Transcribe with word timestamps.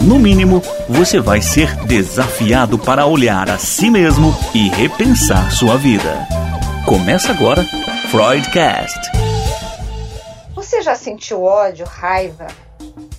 no 0.00 0.18
mínimo, 0.18 0.62
você 0.88 1.20
vai 1.20 1.40
ser 1.40 1.74
desafiado 1.86 2.78
para 2.78 3.06
olhar 3.06 3.50
a 3.50 3.58
si 3.58 3.90
mesmo 3.90 4.32
e 4.54 4.68
repensar 4.68 5.50
sua 5.50 5.76
vida. 5.76 6.26
Começa 6.84 7.32
agora, 7.32 7.64
Freudcast. 8.10 9.10
Você 10.54 10.82
já 10.82 10.94
sentiu 10.94 11.42
ódio, 11.42 11.86
raiva 11.86 12.46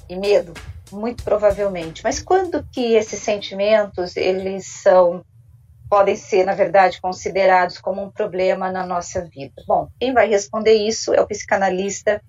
e 0.09 0.15
medo? 0.15 0.53
Muito 0.91 1.23
provavelmente. 1.23 2.03
Mas 2.03 2.21
quando 2.21 2.65
que 2.71 2.95
esses 2.95 3.19
sentimentos 3.19 4.15
eles 4.15 4.65
são 4.67 5.23
podem 5.89 6.15
ser, 6.15 6.45
na 6.45 6.53
verdade, 6.53 6.99
considerados 7.01 7.79
como 7.79 8.03
um 8.03 8.11
problema 8.11 8.71
na 8.71 8.85
nossa 8.85 9.21
vida? 9.25 9.63
Bom, 9.65 9.87
quem 9.99 10.13
vai 10.13 10.27
responder 10.27 10.73
isso 10.73 11.13
é 11.13 11.21
o 11.21 11.27
psicanalista 11.27 12.21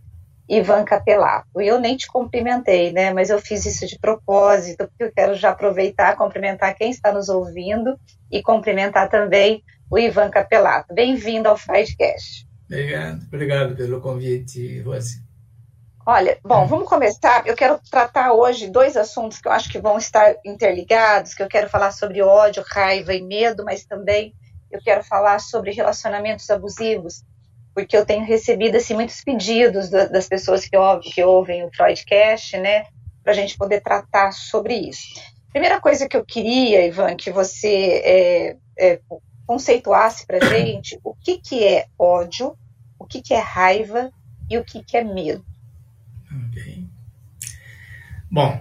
Ivan 0.49 0.85
Capelato. 0.85 1.61
E 1.61 1.67
eu 1.67 1.81
nem 1.81 1.97
te 1.97 2.07
cumprimentei, 2.07 2.93
né? 2.93 3.13
Mas 3.13 3.29
eu 3.29 3.39
fiz 3.41 3.67
isso 3.67 3.87
de 3.87 3.99
propósito, 3.99 4.89
porque 4.89 5.05
eu 5.05 5.13
quero 5.13 5.35
já 5.35 5.51
aproveitar, 5.51 6.17
cumprimentar 6.17 6.75
quem 6.75 6.91
está 6.91 7.13
nos 7.13 7.29
ouvindo 7.29 7.99
e 8.31 8.43
cumprimentar 8.43 9.11
também 9.11 9.63
o 9.91 9.99
Ivan 9.99 10.31
Capelato. 10.31 10.95
Bem-vindo 10.95 11.49
ao 11.49 11.57
Fridecast. 11.57 12.47
Obrigado, 12.67 13.23
obrigado 13.27 13.77
pelo 13.77 14.01
convite, 14.01 14.81
Rose. 14.81 15.27
Olha, 16.07 16.39
bom, 16.43 16.67
vamos 16.67 16.89
começar. 16.89 17.47
Eu 17.47 17.55
quero 17.55 17.79
tratar 17.91 18.33
hoje 18.33 18.71
dois 18.71 18.97
assuntos 18.97 19.39
que 19.39 19.49
eu 19.49 19.53
acho 19.53 19.71
que 19.71 19.79
vão 19.79 19.99
estar 19.99 20.37
interligados, 20.45 21.35
que 21.35 21.43
eu 21.43 21.49
quero 21.49 21.69
falar 21.69 21.91
sobre 21.91 22.23
ódio, 22.23 22.65
raiva 22.67 23.13
e 23.13 23.21
medo, 23.21 23.63
mas 23.63 23.85
também 23.85 24.35
eu 24.71 24.81
quero 24.81 25.05
falar 25.05 25.39
sobre 25.39 25.71
relacionamentos 25.71 26.49
abusivos, 26.49 27.23
porque 27.79 27.97
eu 27.97 28.05
tenho 28.05 28.25
recebido 28.25 28.77
assim, 28.77 28.93
muitos 28.93 29.23
pedidos 29.23 29.89
das 29.89 30.27
pessoas 30.27 30.65
que, 30.65 30.77
ouvem, 30.77 31.13
que 31.13 31.23
ouvem 31.23 31.65
o 31.65 31.71
Freudcast, 31.71 32.59
né, 32.59 32.87
para 33.23 33.31
a 33.31 33.37
gente 33.37 33.57
poder 33.57 33.81
tratar 33.81 34.33
sobre 34.33 34.75
isso. 34.75 35.15
Primeira 35.53 35.81
coisa 35.81 36.09
que 36.09 36.17
eu 36.17 36.25
queria, 36.25 36.85
Ivan, 36.85 37.15
que 37.15 37.31
você 37.31 38.03
é, 38.05 38.57
é, 38.77 39.01
conceituasse 39.47 40.27
para 40.27 40.45
gente 40.45 40.99
o 41.05 41.15
que, 41.15 41.39
que 41.39 41.65
é 41.65 41.87
ódio, 41.97 42.59
o 42.99 43.07
que, 43.07 43.23
que 43.23 43.33
é 43.33 43.39
raiva 43.39 44.11
e 44.51 44.59
o 44.59 44.65
que, 44.65 44.83
que 44.83 44.97
é 44.97 45.05
medo. 45.05 45.45
Ok. 46.51 46.85
Bom, 48.29 48.61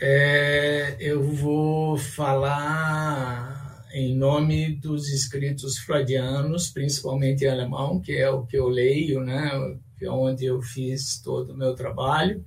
é, 0.00 0.96
eu 1.00 1.20
vou 1.20 1.98
falar 1.98 3.61
em 3.92 4.16
nome 4.16 4.74
dos 4.76 5.08
escritos 5.08 5.78
freudianos, 5.78 6.70
principalmente 6.70 7.44
em 7.44 7.48
alemão, 7.48 8.00
que 8.00 8.12
é 8.12 8.30
o 8.30 8.46
que 8.46 8.56
eu 8.56 8.68
leio, 8.68 9.20
né, 9.20 9.50
que 9.98 10.06
é 10.06 10.10
onde 10.10 10.46
eu 10.46 10.60
fiz 10.62 11.20
todo 11.20 11.52
o 11.52 11.56
meu 11.56 11.74
trabalho. 11.74 12.44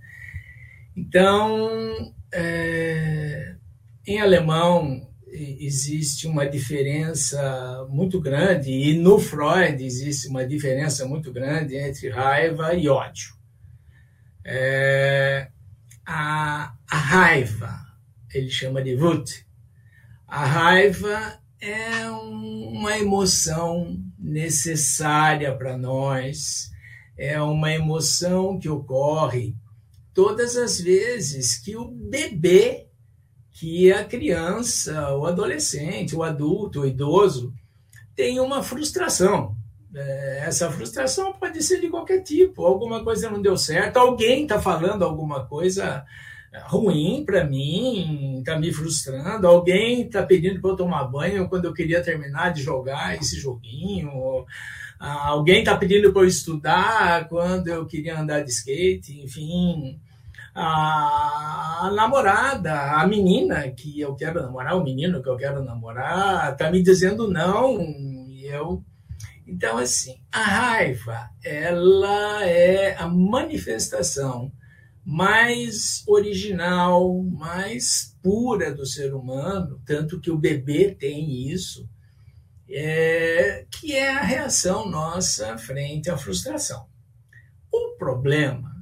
Então, 0.95 2.13
é, 2.33 3.55
em 4.07 4.19
alemão, 4.19 5.07
existe 5.27 6.27
uma 6.27 6.47
diferença 6.47 7.85
muito 7.89 8.19
grande, 8.21 8.71
e 8.71 8.97
no 8.97 9.19
Freud 9.19 9.83
existe 9.83 10.27
uma 10.27 10.45
diferença 10.45 11.05
muito 11.05 11.31
grande 11.31 11.75
entre 11.75 12.09
raiva 12.09 12.73
e 12.73 12.87
ódio. 12.87 13.35
É, 14.43 15.49
a, 16.05 16.75
a, 16.89 16.97
raiva, 16.97 17.79
ele 18.33 18.49
chama 18.49 18.81
de 18.81 18.95
Wut, 18.95 19.44
a 20.35 20.43
raiva 20.43 21.39
é 21.61 22.11
um, 22.11 22.73
uma 22.73 22.99
emoção 22.99 23.97
necessária 24.19 25.55
para 25.55 25.77
nós, 25.77 26.69
é 27.17 27.41
uma 27.41 27.71
emoção 27.71 28.59
que 28.59 28.67
ocorre 28.67 29.55
todas 30.13 30.57
as 30.57 30.77
vezes 30.77 31.55
que 31.55 31.77
o 31.77 31.85
bebê 31.87 32.89
que 33.49 33.93
a 33.93 34.03
criança, 34.03 35.15
o 35.15 35.25
adolescente, 35.25 36.17
o 36.17 36.21
adulto, 36.21 36.81
o 36.81 36.85
idoso 36.85 37.53
tem 38.13 38.37
uma 38.37 38.61
frustração. 38.61 39.55
É, 39.95 40.39
essa 40.47 40.69
frustração 40.69 41.31
pode 41.31 41.63
ser 41.63 41.79
de 41.79 41.87
qualquer 41.87 42.21
tipo, 42.23 42.65
alguma 42.65 43.01
coisa 43.05 43.29
não 43.29 43.41
deu 43.41 43.55
certo, 43.55 43.95
alguém 43.95 44.43
está 44.43 44.61
falando 44.61 45.03
alguma 45.03 45.45
coisa 45.45 46.05
ruim 46.63 47.23
para 47.25 47.43
mim, 47.43 48.39
está 48.39 48.57
me 48.57 48.71
frustrando, 48.71 49.47
alguém 49.47 50.01
está 50.03 50.23
pedindo 50.23 50.61
para 50.61 50.71
eu 50.71 50.75
tomar 50.75 51.05
banho 51.05 51.47
quando 51.49 51.65
eu 51.65 51.73
queria 51.73 52.01
terminar 52.01 52.53
de 52.53 52.61
jogar 52.61 53.15
esse 53.15 53.39
joguinho, 53.39 54.45
alguém 54.99 55.59
está 55.59 55.75
pedindo 55.75 56.11
para 56.11 56.21
eu 56.21 56.27
estudar 56.27 57.27
quando 57.27 57.67
eu 57.67 57.85
queria 57.85 58.19
andar 58.19 58.41
de 58.41 58.51
skate, 58.51 59.21
enfim, 59.21 59.99
a, 60.55 61.91
namorada, 61.93 62.93
a 62.93 63.05
menina 63.05 63.69
que 63.71 63.99
eu 63.99 64.15
quero 64.15 64.41
namorar, 64.41 64.77
o 64.77 64.83
menino 64.83 65.21
que 65.21 65.29
eu 65.29 65.35
quero 65.35 65.63
namorar, 65.63 66.55
tá 66.55 66.71
me 66.71 66.81
dizendo 66.81 67.29
não, 67.29 67.81
e 67.81 68.45
eu. 68.45 68.81
Então, 69.47 69.77
assim, 69.77 70.15
a 70.31 70.41
raiva, 70.41 71.29
ela 71.43 72.43
é 72.45 72.95
a 72.97 73.07
manifestação 73.07 74.51
mais 75.05 76.03
original, 76.07 77.21
mais 77.21 78.17
pura 78.23 78.73
do 78.73 78.85
ser 78.85 79.13
humano, 79.13 79.79
tanto 79.85 80.19
que 80.19 80.31
o 80.31 80.37
bebê 80.37 80.95
tem 80.97 81.47
isso, 81.47 81.87
é, 82.67 83.65
que 83.69 83.93
é 83.93 84.09
a 84.09 84.23
reação 84.23 84.89
nossa 84.89 85.57
frente 85.59 86.09
à 86.09 86.17
frustração. 86.17 86.87
O 87.71 87.95
problema 87.97 88.75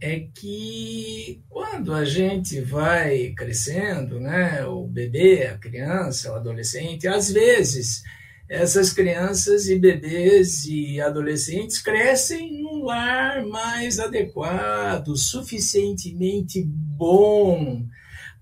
é 0.00 0.26
que 0.34 1.40
quando 1.48 1.94
a 1.94 2.04
gente 2.04 2.60
vai 2.60 3.32
crescendo, 3.36 4.18
né, 4.18 4.64
o 4.66 4.88
bebê, 4.88 5.46
a 5.46 5.58
criança, 5.58 6.32
o 6.32 6.34
adolescente, 6.34 7.06
às 7.06 7.30
vezes 7.30 8.02
essas 8.48 8.92
crianças 8.92 9.68
e 9.68 9.78
bebês 9.78 10.64
e 10.64 11.00
adolescentes 11.00 11.80
crescem 11.80 12.60
lar 12.90 13.46
mais 13.46 14.00
adequado, 14.00 15.16
suficientemente 15.16 16.62
bom 16.66 17.86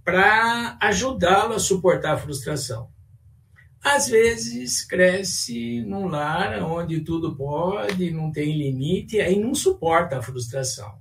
para 0.02 0.78
ajudá-lo 0.80 1.52
a 1.52 1.58
suportar 1.58 2.14
a 2.14 2.16
frustração. 2.16 2.88
Às 3.84 4.08
vezes 4.08 4.82
cresce 4.84 5.82
num 5.82 6.08
lar 6.08 6.62
onde 6.62 7.00
tudo 7.00 7.36
pode, 7.36 8.10
não 8.10 8.32
tem 8.32 8.56
limite, 8.56 9.20
aí 9.20 9.38
não 9.38 9.54
suporta 9.54 10.18
a 10.18 10.22
frustração. 10.22 10.98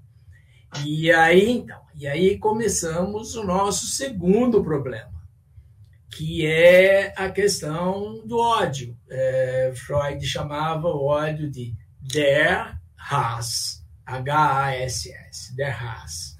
E 0.86 1.10
aí, 1.12 1.50
então, 1.50 1.82
e 1.96 2.06
aí 2.06 2.38
começamos 2.38 3.36
o 3.36 3.44
nosso 3.44 3.88
segundo 3.88 4.62
problema, 4.62 5.24
que 6.12 6.46
é 6.46 7.14
a 7.18 7.30
questão 7.30 8.26
do 8.26 8.38
ódio. 8.38 8.96
É, 9.10 9.72
Freud 9.74 10.24
chamava 10.26 10.90
o 10.90 11.06
ódio 11.06 11.50
de 11.50 11.74
der 12.02 12.77
Hass, 13.10 13.86
H-A-S-S, 14.06 15.56
der 15.56 15.72
Hass. 15.72 16.38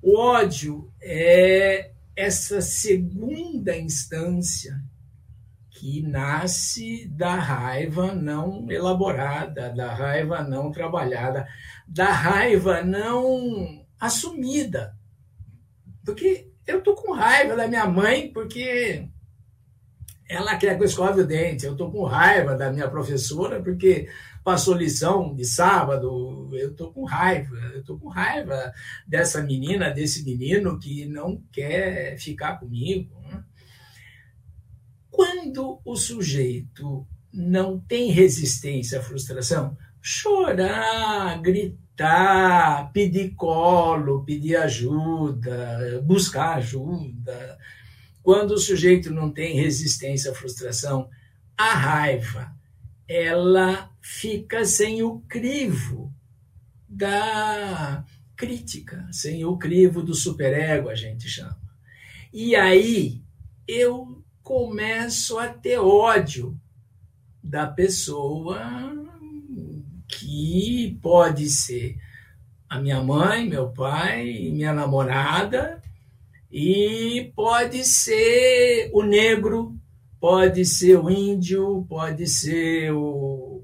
O 0.00 0.16
ódio 0.16 0.92
é 1.02 1.92
essa 2.14 2.60
segunda 2.60 3.76
instância 3.76 4.80
que 5.70 6.02
nasce 6.02 7.08
da 7.08 7.34
raiva 7.34 8.14
não 8.14 8.70
elaborada, 8.70 9.70
da 9.70 9.92
raiva 9.92 10.42
não 10.42 10.70
trabalhada, 10.70 11.48
da 11.88 12.12
raiva 12.12 12.82
não 12.82 13.84
assumida. 13.98 14.94
Porque 16.04 16.48
eu 16.66 16.80
tô 16.80 16.94
com 16.94 17.12
raiva 17.12 17.56
da 17.56 17.66
minha 17.66 17.86
mãe 17.86 18.32
porque 18.32 19.08
ela 20.28 20.56
quer 20.56 20.76
que 20.76 20.82
eu 20.82 20.86
escove 20.86 21.22
o 21.22 21.26
dente. 21.26 21.66
Eu 21.66 21.76
tô 21.76 21.90
com 21.90 22.04
raiva 22.04 22.54
da 22.54 22.70
minha 22.70 22.88
professora 22.88 23.60
porque 23.60 24.08
passou 24.42 24.74
lição 24.74 25.34
de 25.34 25.44
sábado. 25.44 26.48
Eu 26.52 26.74
tô 26.74 26.90
com 26.92 27.04
raiva. 27.04 27.56
Eu 27.74 27.84
tô 27.84 27.98
com 27.98 28.08
raiva 28.08 28.72
dessa 29.06 29.42
menina, 29.42 29.90
desse 29.90 30.24
menino 30.24 30.78
que 30.78 31.06
não 31.06 31.42
quer 31.52 32.18
ficar 32.18 32.56
comigo. 32.58 33.14
Né? 33.22 33.42
Quando 35.10 35.80
o 35.84 35.96
sujeito 35.96 37.06
não 37.32 37.78
tem 37.78 38.10
resistência 38.10 38.98
à 38.98 39.02
frustração, 39.02 39.76
chorar, 40.00 41.40
gritar, 41.40 42.90
pedir 42.92 43.34
colo, 43.34 44.24
pedir 44.24 44.56
ajuda, 44.56 46.02
buscar 46.04 46.56
ajuda. 46.56 47.58
quando 48.22 48.52
o 48.52 48.58
sujeito 48.58 49.10
não 49.10 49.30
tem 49.30 49.54
resistência 49.56 50.30
à 50.30 50.34
frustração, 50.34 51.08
a 51.56 51.74
raiva, 51.74 52.54
ela 53.10 53.90
fica 54.00 54.64
sem 54.64 55.02
o 55.02 55.18
crivo 55.22 56.14
da 56.88 58.04
crítica, 58.36 59.04
sem 59.10 59.44
o 59.44 59.58
crivo 59.58 60.00
do 60.00 60.14
superego, 60.14 60.88
a 60.88 60.94
gente 60.94 61.28
chama. 61.28 61.58
E 62.32 62.54
aí 62.54 63.20
eu 63.66 64.22
começo 64.44 65.40
a 65.40 65.48
ter 65.48 65.78
ódio 65.78 66.56
da 67.42 67.66
pessoa 67.66 68.60
que 70.06 70.96
pode 71.02 71.50
ser 71.50 71.96
a 72.68 72.78
minha 72.78 73.02
mãe, 73.02 73.48
meu 73.48 73.70
pai, 73.70 74.50
minha 74.52 74.72
namorada, 74.72 75.82
e 76.48 77.32
pode 77.34 77.84
ser 77.84 78.88
o 78.94 79.02
negro, 79.02 79.79
pode 80.20 80.66
ser 80.66 80.98
o 80.98 81.10
índio, 81.10 81.86
pode 81.88 82.26
ser 82.26 82.92
o 82.92 83.62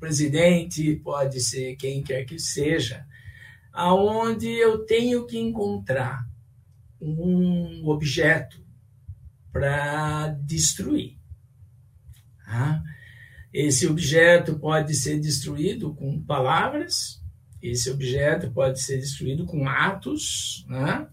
presidente, 0.00 0.96
pode 0.96 1.40
ser 1.40 1.76
quem 1.76 2.02
quer 2.02 2.24
que 2.24 2.38
seja, 2.38 3.06
aonde 3.72 4.48
eu 4.48 4.84
tenho 4.84 5.24
que 5.26 5.38
encontrar 5.38 6.28
um 7.00 7.86
objeto 7.86 8.62
para 9.52 10.28
destruir. 10.44 11.16
Esse 13.52 13.86
objeto 13.86 14.58
pode 14.58 14.94
ser 14.94 15.20
destruído 15.20 15.94
com 15.94 16.20
palavras, 16.20 17.22
esse 17.62 17.88
objeto 17.90 18.50
pode 18.50 18.80
ser 18.80 18.98
destruído 18.98 19.46
com 19.46 19.68
atos, 19.68 20.66
né? 20.68 21.08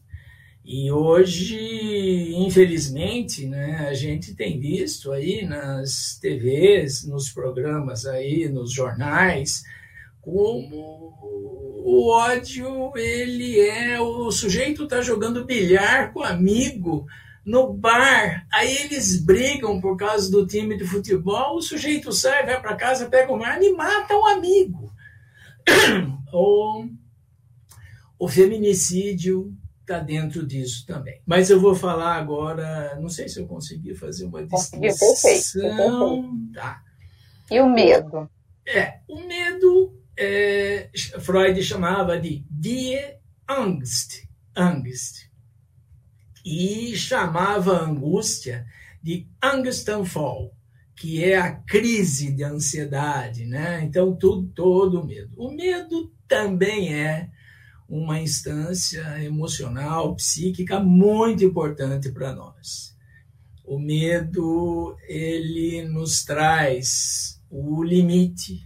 E 0.64 0.92
hoje, 0.92 2.36
infelizmente, 2.36 3.48
né, 3.48 3.88
a 3.90 3.94
gente 3.94 4.36
tem 4.36 4.60
visto 4.60 5.12
aí 5.12 5.44
nas 5.46 6.20
TVs, 6.22 7.04
nos 7.08 7.32
programas 7.32 8.06
aí, 8.06 8.48
nos 8.48 8.72
jornais, 8.72 9.64
como 10.22 11.18
o 11.84 12.12
ódio 12.12 12.96
ele 12.96 13.60
é 13.60 14.00
o 14.00 14.32
sujeito 14.32 14.84
está 14.84 15.02
jogando 15.02 15.46
bilhar 15.46 16.14
com 16.14 16.22
amigo 16.22 17.08
no 17.44 17.74
bar, 17.74 18.46
aí 18.54 18.78
eles 18.84 19.20
brigam 19.20 19.82
por 19.82 19.98
causa 19.98 20.30
do 20.30 20.46
time 20.46 20.78
de 20.78 20.86
futebol, 20.86 21.58
o 21.58 21.62
sujeito 21.62 22.12
sai, 22.12 22.46
vai 22.46 22.62
para 22.62 22.76
casa, 22.76 23.10
pega 23.10 23.34
uma 23.34 23.48
arma 23.48 23.66
e 23.66 23.74
mata 23.74 24.16
um 24.16 24.28
amigo. 24.28 24.94
o, 26.32 26.86
o 28.20 28.28
feminicídio 28.28 29.52
está 29.82 30.00
dentro 30.00 30.46
disso 30.46 30.86
também. 30.86 31.22
Mas 31.26 31.50
eu 31.50 31.60
vou 31.60 31.76
falar 31.76 32.16
agora, 32.16 32.98
não 33.00 33.10
sei 33.10 33.28
se 33.28 33.40
eu 33.40 33.48
consegui 33.48 33.94
fazer 33.94 34.26
uma 34.26 34.46
distinção. 34.46 34.80
Perfeito, 34.80 35.60
Tá. 36.54 36.82
E 37.50 37.60
o 37.60 37.70
medo? 37.70 38.30
É, 38.66 39.00
o 39.08 39.28
medo 39.28 40.02
é, 40.18 40.90
Freud 41.20 41.62
chamava 41.64 42.20
de 42.20 42.46
Die 42.50 42.98
Angst, 43.50 44.24
Angst, 44.56 45.30
e 46.46 46.96
chamava 46.96 47.78
a 47.78 47.84
angústia 47.84 48.66
de 49.02 49.28
Angstanfall, 49.44 50.54
que 50.96 51.24
é 51.24 51.38
a 51.38 51.52
crise 51.52 52.32
de 52.32 52.44
ansiedade, 52.44 53.46
né? 53.46 53.82
Então 53.84 54.16
tudo 54.16 54.48
todo 54.50 55.02
o 55.02 55.06
medo. 55.06 55.32
O 55.38 55.52
medo 55.52 56.14
também 56.28 56.94
é 56.94 57.30
uma 57.92 58.22
instância 58.22 59.22
emocional, 59.22 60.16
psíquica 60.16 60.80
muito 60.80 61.44
importante 61.44 62.10
para 62.10 62.34
nós. 62.34 62.96
O 63.66 63.78
medo 63.78 64.96
ele 65.10 65.82
nos 65.90 66.24
traz 66.24 67.42
o 67.50 67.84
limite 67.84 68.66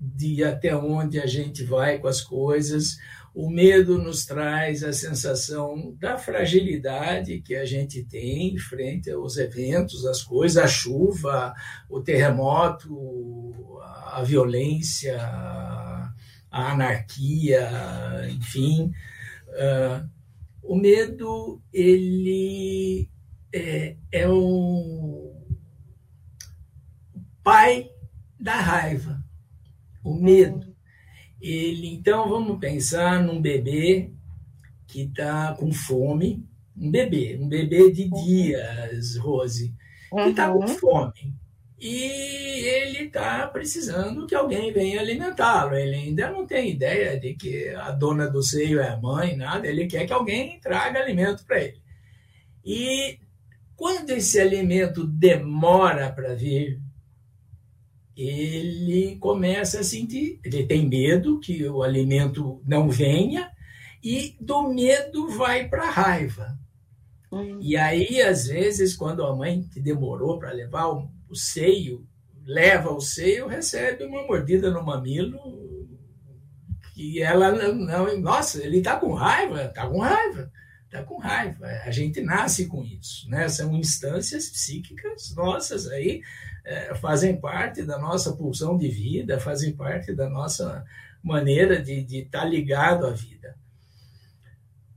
de 0.00 0.42
até 0.42 0.74
onde 0.74 1.20
a 1.20 1.26
gente 1.26 1.62
vai 1.64 1.98
com 1.98 2.08
as 2.08 2.22
coisas. 2.22 2.96
O 3.34 3.50
medo 3.50 3.98
nos 3.98 4.24
traz 4.24 4.82
a 4.82 4.92
sensação 4.92 5.94
da 5.98 6.16
fragilidade 6.16 7.42
que 7.42 7.54
a 7.54 7.66
gente 7.66 8.02
tem 8.04 8.56
frente 8.56 9.10
aos 9.10 9.36
eventos, 9.36 10.06
as 10.06 10.22
coisas, 10.22 10.56
a 10.56 10.66
chuva, 10.66 11.52
o 11.90 12.00
terremoto, 12.00 13.78
a 14.06 14.22
violência, 14.22 15.18
a 16.52 16.72
anarquia, 16.72 17.66
enfim. 18.30 18.92
Uh, 19.48 20.08
o 20.62 20.76
medo, 20.76 21.62
ele 21.72 23.08
é, 23.52 23.96
é 24.12 24.28
o 24.28 25.34
pai 27.42 27.90
da 28.38 28.54
raiva, 28.54 29.24
o 30.04 30.14
medo. 30.14 30.76
Ele, 31.40 31.88
então, 31.88 32.28
vamos 32.28 32.60
pensar 32.60 33.22
num 33.22 33.40
bebê 33.40 34.12
que 34.86 35.02
está 35.02 35.54
com 35.54 35.72
fome, 35.72 36.46
um 36.76 36.90
bebê, 36.90 37.38
um 37.40 37.48
bebê 37.48 37.90
de 37.90 38.08
dias, 38.08 39.16
Rose, 39.16 39.74
que 40.10 40.28
está 40.28 40.52
com 40.52 40.60
uhum. 40.60 40.68
fome 40.68 41.41
e 41.84 42.64
ele 42.64 43.06
está 43.06 43.44
precisando 43.48 44.24
que 44.24 44.36
alguém 44.36 44.72
venha 44.72 45.00
alimentá-lo. 45.00 45.74
Ele 45.74 45.96
ainda 45.96 46.30
não 46.30 46.46
tem 46.46 46.70
ideia 46.70 47.18
de 47.18 47.34
que 47.34 47.70
a 47.70 47.90
dona 47.90 48.30
do 48.30 48.40
seio 48.40 48.78
é 48.78 48.90
a 48.90 48.96
mãe, 48.96 49.36
nada. 49.36 49.66
Ele 49.66 49.88
quer 49.88 50.06
que 50.06 50.12
alguém 50.12 50.60
traga 50.60 51.00
alimento 51.00 51.44
para 51.44 51.60
ele. 51.60 51.82
E 52.64 53.18
quando 53.74 54.10
esse 54.10 54.38
alimento 54.38 55.04
demora 55.04 56.08
para 56.12 56.36
vir, 56.36 56.80
ele 58.16 59.16
começa 59.16 59.80
a 59.80 59.84
sentir, 59.84 60.38
ele 60.44 60.64
tem 60.64 60.88
medo 60.88 61.40
que 61.40 61.68
o 61.68 61.82
alimento 61.82 62.62
não 62.64 62.88
venha 62.88 63.50
e 64.00 64.36
do 64.40 64.72
medo 64.72 65.30
vai 65.30 65.68
para 65.68 65.88
a 65.88 65.90
raiva. 65.90 66.56
Hum. 67.32 67.58
E 67.60 67.76
aí, 67.76 68.22
às 68.22 68.46
vezes, 68.46 68.94
quando 68.94 69.24
a 69.24 69.34
mãe 69.34 69.68
demorou 69.74 70.38
para 70.38 70.52
levar 70.52 70.86
o 70.86 71.10
o 71.32 71.36
seio, 71.36 72.06
leva 72.44 72.90
o 72.90 73.00
seio, 73.00 73.48
recebe 73.48 74.04
uma 74.04 74.22
mordida 74.26 74.70
no 74.70 74.84
mamilo 74.84 75.88
que 76.94 77.22
ela 77.22 77.50
não. 77.50 78.20
Nossa, 78.20 78.62
ele 78.62 78.78
está 78.78 78.96
com 78.96 79.14
raiva, 79.14 79.64
está 79.64 79.88
com 79.88 79.98
raiva, 79.98 80.52
está 80.84 81.02
com 81.02 81.16
raiva. 81.16 81.66
A 81.84 81.90
gente 81.90 82.20
nasce 82.20 82.66
com 82.66 82.84
isso, 82.84 83.28
né? 83.30 83.48
São 83.48 83.74
instâncias 83.74 84.50
psíquicas 84.50 85.34
nossas 85.34 85.88
aí, 85.88 86.20
é, 86.66 86.94
fazem 86.96 87.40
parte 87.40 87.82
da 87.82 87.98
nossa 87.98 88.36
pulsão 88.36 88.76
de 88.76 88.88
vida, 88.88 89.40
fazem 89.40 89.74
parte 89.74 90.14
da 90.14 90.28
nossa 90.28 90.84
maneira 91.22 91.80
de 91.82 92.04
estar 92.18 92.42
tá 92.42 92.44
ligado 92.44 93.06
à 93.06 93.10
vida. 93.10 93.56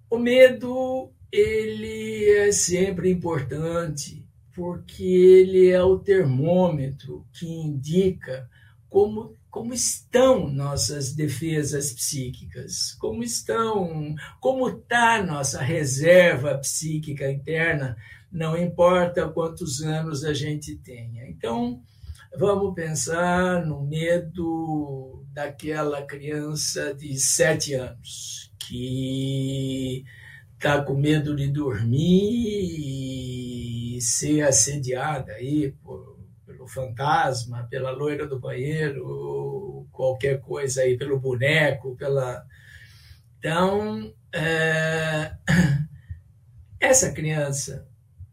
O 0.10 0.18
medo, 0.18 1.14
ele 1.32 2.30
é 2.30 2.52
sempre 2.52 3.10
importante 3.10 4.25
porque 4.56 5.04
ele 5.04 5.70
é 5.70 5.84
o 5.84 6.00
termômetro 6.00 7.28
que 7.34 7.46
indica 7.46 8.50
como, 8.90 9.36
como 9.52 9.74
estão 9.74 10.50
nossas 10.50 11.12
defesas 11.14 11.92
psíquicas, 11.92 12.94
como 12.94 13.22
estão, 13.22 14.16
como 14.40 14.70
está 14.70 15.22
nossa 15.22 15.62
reserva 15.62 16.58
psíquica 16.58 17.30
interna, 17.30 17.98
não 18.32 18.58
importa 18.58 19.28
quantos 19.28 19.82
anos 19.82 20.24
a 20.24 20.34
gente 20.34 20.78
tenha. 20.78 21.28
Então, 21.28 21.82
vamos 22.38 22.74
pensar 22.74 23.66
no 23.66 23.82
medo 23.82 25.22
daquela 25.34 26.02
criança 26.02 26.94
de 26.94 27.20
sete 27.20 27.74
anos 27.74 28.54
que 28.58 30.06
está 30.54 30.82
com 30.82 30.96
medo 30.96 31.36
de 31.36 31.50
dormir 31.50 32.86
ser 34.02 34.42
assediada 34.42 35.34
aí 35.34 35.72
por, 35.84 36.20
pelo 36.46 36.68
fantasma, 36.68 37.68
pela 37.70 37.92
loira 37.92 38.28
do 38.28 38.40
banheiro, 38.40 39.88
qualquer 39.92 40.40
coisa 40.42 40.82
aí, 40.82 40.98
pelo 40.98 41.20
boneco, 41.20 41.96
pela. 41.96 42.46
Então, 43.40 44.14
é... 44.34 45.32
essa 46.80 47.12
criança, 47.12 47.88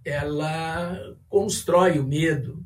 ela 0.05 1.17
constrói 1.29 1.99
o 1.99 2.05
medo 2.05 2.63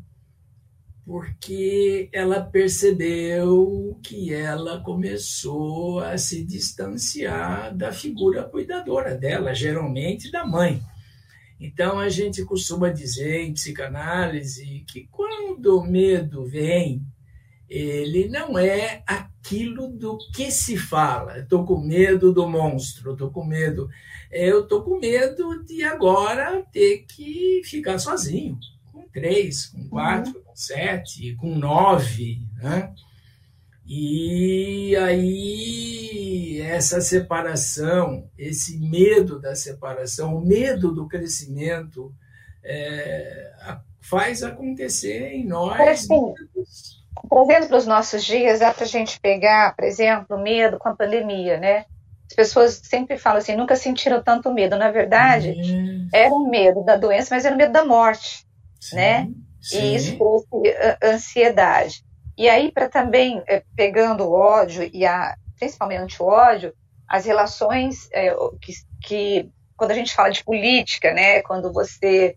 porque 1.07 2.09
ela 2.13 2.41
percebeu 2.41 3.97
que 4.03 4.35
ela 4.35 4.81
começou 4.81 6.01
a 6.01 6.19
se 6.19 6.45
distanciar 6.45 7.73
da 7.77 7.93
figura 7.93 8.43
cuidadora 8.43 9.15
dela, 9.15 9.55
geralmente 9.55 10.33
da 10.33 10.45
mãe. 10.45 10.83
Então 11.59 11.99
a 11.99 12.09
gente 12.09 12.45
costuma 12.45 12.91
dizer 12.91 13.43
em 13.43 13.55
psicanálise 13.55 14.85
que 14.87 15.09
quando 15.11 15.79
o 15.79 15.85
medo 15.85 16.45
vem, 16.45 17.03
ele 17.69 18.29
não 18.29 18.59
é 18.59 19.03
aquilo 19.07 19.89
do 19.89 20.19
que 20.35 20.51
se 20.51 20.77
fala. 20.77 21.39
Estou 21.39 21.65
com 21.65 21.81
medo 21.81 22.33
do 22.33 22.49
monstro, 22.49 23.13
estou 23.13 23.31
com 23.31 23.45
medo. 23.45 23.89
Eu 24.31 24.63
estou 24.63 24.83
com 24.83 24.99
medo 24.99 25.65
de 25.65 25.83
agora 25.83 26.65
ter 26.71 27.05
que 27.09 27.63
ficar 27.65 27.99
sozinho, 27.99 28.59
com 28.93 29.09
três, 29.09 29.67
com 29.67 29.89
quatro, 29.89 30.37
uhum. 30.37 30.45
com 30.45 30.57
sete, 30.57 31.35
com 31.37 31.55
nove. 31.55 32.41
Né? 32.57 32.93
E 33.89 34.97
aí, 34.97 36.61
essa 36.63 37.01
separação, 37.01 38.29
esse 38.37 38.79
medo 38.79 39.41
da 39.41 39.55
separação, 39.55 40.35
o 40.35 40.45
medo 40.45 40.93
do 40.93 41.07
crescimento, 41.07 42.13
é, 42.65 43.53
faz 44.01 44.43
acontecer 44.43 45.35
em 45.35 45.47
nós. 45.47 45.81
Assim, 45.81 46.35
trazendo 47.29 47.69
para 47.69 47.77
os 47.77 47.87
nossos 47.87 48.25
dias, 48.25 48.59
dá 48.59 48.75
para 48.75 48.85
a 48.85 48.89
gente 48.89 49.21
pegar, 49.21 49.75
por 49.77 49.85
exemplo, 49.85 50.37
o 50.37 50.43
medo 50.43 50.79
com 50.79 50.89
a 50.89 50.97
pandemia, 50.97 51.59
né? 51.59 51.85
As 52.29 52.35
pessoas 52.35 52.81
sempre 52.83 53.17
falam 53.17 53.39
assim, 53.39 53.55
nunca 53.55 53.77
sentiram 53.77 54.21
tanto 54.23 54.53
medo. 54.53 54.77
Na 54.77 54.91
verdade, 54.91 55.55
era 56.13 56.35
um 56.35 56.49
medo 56.49 56.85
da 56.85 56.97
doença, 56.97 57.35
mas 57.35 57.45
era 57.45 57.55
o 57.55 57.59
medo 57.59 57.73
da 57.73 57.85
morte, 57.85 58.45
sim, 58.81 58.97
né? 58.97 59.31
Sim. 59.61 59.79
E 59.79 59.95
isso 59.95 60.17
trouxe 60.17 60.49
ansiedade. 61.03 62.05
E 62.37 62.49
aí, 62.49 62.71
para 62.71 62.89
também, 62.89 63.43
é, 63.47 63.63
pegando 63.75 64.25
o 64.25 64.33
ódio, 64.33 64.89
e 64.93 65.07
a, 65.07 65.37
principalmente 65.59 66.23
o 66.23 66.27
ódio, 66.27 66.75
as 67.09 67.25
relações 67.25 68.09
é, 68.13 68.35
que, 68.61 68.73
que, 69.03 69.51
quando 69.77 69.93
a 69.93 69.95
gente 69.95 70.15
fala 70.15 70.31
de 70.31 70.45
política, 70.45 71.13
né, 71.13 71.41
quando 71.43 71.73
você 71.73 72.37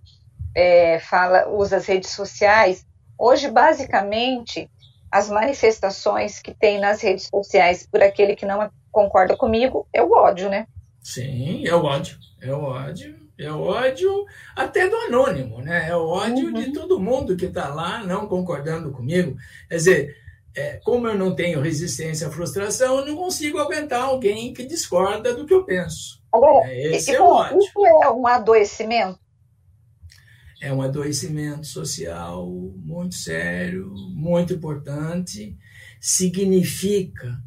é, 0.55 0.99
fala, 0.99 1.49
usa 1.49 1.77
as 1.77 1.85
redes 1.85 2.11
sociais, 2.11 2.85
hoje, 3.17 3.49
basicamente, 3.49 4.69
as 5.11 5.29
manifestações 5.29 6.39
que 6.39 6.53
tem 6.53 6.79
nas 6.79 7.01
redes 7.01 7.27
sociais 7.27 7.85
por 7.85 8.01
aquele 8.01 8.35
que 8.35 8.45
não 8.45 8.69
concorda 8.91 9.35
comigo 9.35 9.87
é 9.91 10.01
o 10.01 10.11
ódio, 10.11 10.49
né? 10.49 10.67
Sim, 11.01 11.65
é 11.67 11.75
o 11.75 11.83
ódio. 11.83 12.17
É 12.41 12.53
o 12.53 12.61
ódio. 12.61 13.28
É 13.39 13.51
o 13.51 13.61
ódio 13.61 14.25
até 14.53 14.89
do 14.89 14.95
anônimo, 14.97 15.61
né? 15.61 15.89
É 15.89 15.95
o 15.95 16.05
ódio 16.05 16.47
uhum. 16.47 16.53
de 16.53 16.73
todo 16.73 16.99
mundo 16.99 17.37
que 17.37 17.45
está 17.45 17.69
lá 17.69 18.03
não 18.03 18.27
concordando 18.27 18.91
comigo. 18.91 19.37
Quer 19.69 19.75
dizer, 19.75 20.17
é, 20.53 20.77
como 20.83 21.07
eu 21.07 21.17
não 21.17 21.33
tenho 21.33 21.61
resistência 21.61 22.27
à 22.27 22.31
frustração, 22.31 22.99
eu 22.99 23.05
não 23.05 23.15
consigo 23.15 23.57
aguentar 23.57 24.01
alguém 24.01 24.53
que 24.53 24.65
discorda 24.65 25.33
do 25.33 25.45
que 25.45 25.53
eu 25.53 25.63
penso. 25.63 26.21
Agora, 26.33 26.69
é, 26.69 26.97
esse 26.97 27.15
é 27.15 27.21
o 27.21 27.25
ódio. 27.25 27.59
Isso 27.59 27.85
é 27.85 28.09
um 28.09 28.27
adoecimento? 28.27 29.19
É 30.61 30.73
um 30.73 30.81
adoecimento 30.81 31.65
social 31.65 32.45
muito 32.45 33.15
sério, 33.15 33.93
muito 34.09 34.53
importante. 34.53 35.57
Significa 36.01 37.37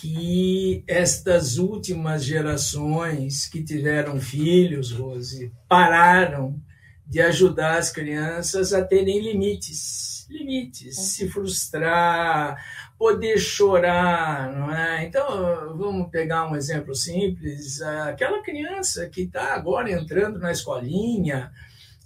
que 0.00 0.82
estas 0.86 1.58
últimas 1.58 2.24
gerações 2.24 3.46
que 3.46 3.62
tiveram 3.62 4.18
filhos, 4.18 4.92
Rose, 4.92 5.52
pararam 5.68 6.58
de 7.06 7.20
ajudar 7.20 7.76
as 7.76 7.92
crianças 7.92 8.72
a 8.72 8.82
terem 8.82 9.20
limites, 9.20 10.26
limites, 10.30 10.96
uhum. 10.96 11.04
se 11.04 11.28
frustrar, 11.28 12.56
poder 12.98 13.38
chorar, 13.38 14.50
não 14.56 14.72
é? 14.74 15.04
Então, 15.04 15.76
vamos 15.76 16.08
pegar 16.10 16.50
um 16.50 16.56
exemplo 16.56 16.94
simples, 16.94 17.82
aquela 17.82 18.42
criança 18.42 19.06
que 19.06 19.22
está 19.22 19.54
agora 19.54 19.92
entrando 19.92 20.38
na 20.38 20.50
escolinha, 20.50 21.52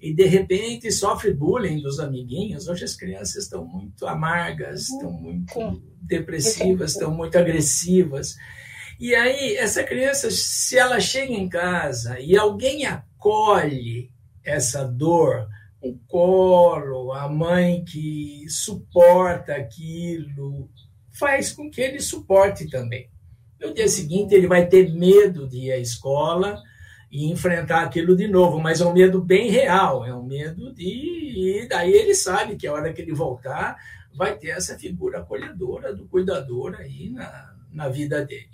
e 0.04 0.12
de 0.12 0.26
repente 0.26 0.92
sofre 0.92 1.32
bullying 1.32 1.80
dos 1.80 1.99
amiguinhos. 1.99 2.68
Hoje 2.68 2.84
as 2.84 2.94
crianças 2.94 3.44
estão 3.44 3.64
muito 3.64 4.06
amargas, 4.06 4.90
uhum. 4.90 4.96
estão 4.96 5.12
muito 5.12 5.82
depressivas, 6.02 6.92
estão 6.92 7.11
muito 7.11 7.38
agressivas. 7.38 8.37
E 9.00 9.14
aí 9.14 9.56
essa 9.56 9.82
criança, 9.82 10.30
se 10.30 10.76
ela 10.76 11.00
chega 11.00 11.32
em 11.32 11.49
casa 11.49 12.20
e 12.20 12.37
alguém 12.37 12.84
acolhe 12.84 14.11
essa 14.44 14.84
dor, 14.84 15.49
o 15.80 15.99
colo, 16.06 17.11
a 17.11 17.26
mãe 17.26 17.82
que 17.82 18.44
suporta 18.46 19.54
aquilo, 19.54 20.68
faz 21.18 21.50
com 21.50 21.70
que 21.70 21.80
ele 21.80 21.99
suporte 21.99 22.68
também. 22.68 23.08
No 23.58 23.73
dia 23.73 23.88
seguinte 23.88 24.34
ele 24.34 24.46
vai 24.46 24.66
ter 24.66 24.92
medo 24.92 25.49
de 25.49 25.68
ir 25.68 25.73
à 25.73 25.78
escola 25.78 26.62
e 27.14 27.30
enfrentar 27.30 27.85
aquilo 27.85 28.16
de 28.16 28.26
novo, 28.26 28.59
mas 28.59 28.80
é 28.80 28.85
um 28.85 28.92
medo 28.92 29.23
bem 29.23 29.49
real, 29.49 30.04
é 30.04 30.12
um 30.12 30.25
medo 30.25 30.75
de. 30.75 30.83
E 30.83 31.68
daí 31.68 31.92
ele 31.92 32.12
sabe 32.12 32.56
que 32.56 32.66
a 32.66 32.73
hora 32.73 32.92
que 32.92 33.00
ele 33.00 33.14
voltar, 33.14 33.76
vai 34.12 34.37
ter 34.37 34.49
essa 34.49 34.76
figura 34.76 35.21
acolhedora 35.21 35.94
do 35.94 36.09
cuidador 36.09 36.75
aí 36.75 37.11
na, 37.11 37.54
na 37.71 37.88
vida 37.88 38.25
dele. 38.25 38.50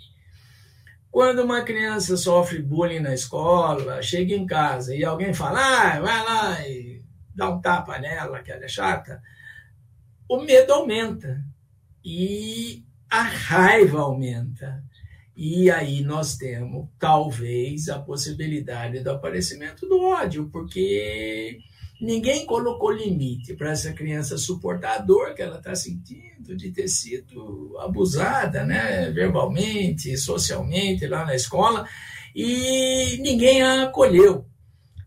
Quando 1.09 1.41
uma 1.41 1.63
criança 1.63 2.15
sofre 2.15 2.61
bullying 2.61 2.99
na 2.99 3.15
escola, 3.15 3.99
chega 3.99 4.35
em 4.35 4.45
casa 4.45 4.95
e 4.95 5.03
alguém 5.03 5.33
fala, 5.33 5.59
ah, 5.59 5.99
vai 5.99 6.23
lá 6.23 6.67
e 6.67 7.01
dá 7.33 7.49
um 7.49 7.59
tapa 7.59 7.97
nela, 7.97 8.43
que 8.43 8.51
ela 8.51 8.63
é 8.63 8.67
chata, 8.67 9.23
o 10.29 10.39
medo 10.39 10.71
aumenta 10.71 11.43
e 12.05 12.85
a 13.09 13.23
raiva 13.23 14.01
aumenta. 14.01 14.83
E 15.43 15.71
aí 15.71 16.03
nós 16.03 16.37
temos, 16.37 16.87
talvez, 16.99 17.89
a 17.89 17.97
possibilidade 17.97 18.99
do 18.99 19.09
aparecimento 19.09 19.87
do 19.87 19.99
ódio, 19.99 20.47
porque 20.51 21.57
ninguém 21.99 22.45
colocou 22.45 22.91
limite 22.91 23.55
para 23.55 23.71
essa 23.71 23.91
criança 23.91 24.37
suportar 24.37 24.97
a 24.97 25.01
dor 25.01 25.33
que 25.33 25.41
ela 25.41 25.57
está 25.57 25.73
sentindo 25.73 26.55
de 26.55 26.69
ter 26.71 26.87
sido 26.87 27.75
abusada, 27.79 28.63
né, 28.63 29.09
verbalmente, 29.09 30.15
socialmente, 30.15 31.07
lá 31.07 31.25
na 31.25 31.33
escola, 31.33 31.87
e 32.35 33.17
ninguém 33.19 33.63
a 33.63 33.85
acolheu. 33.85 34.45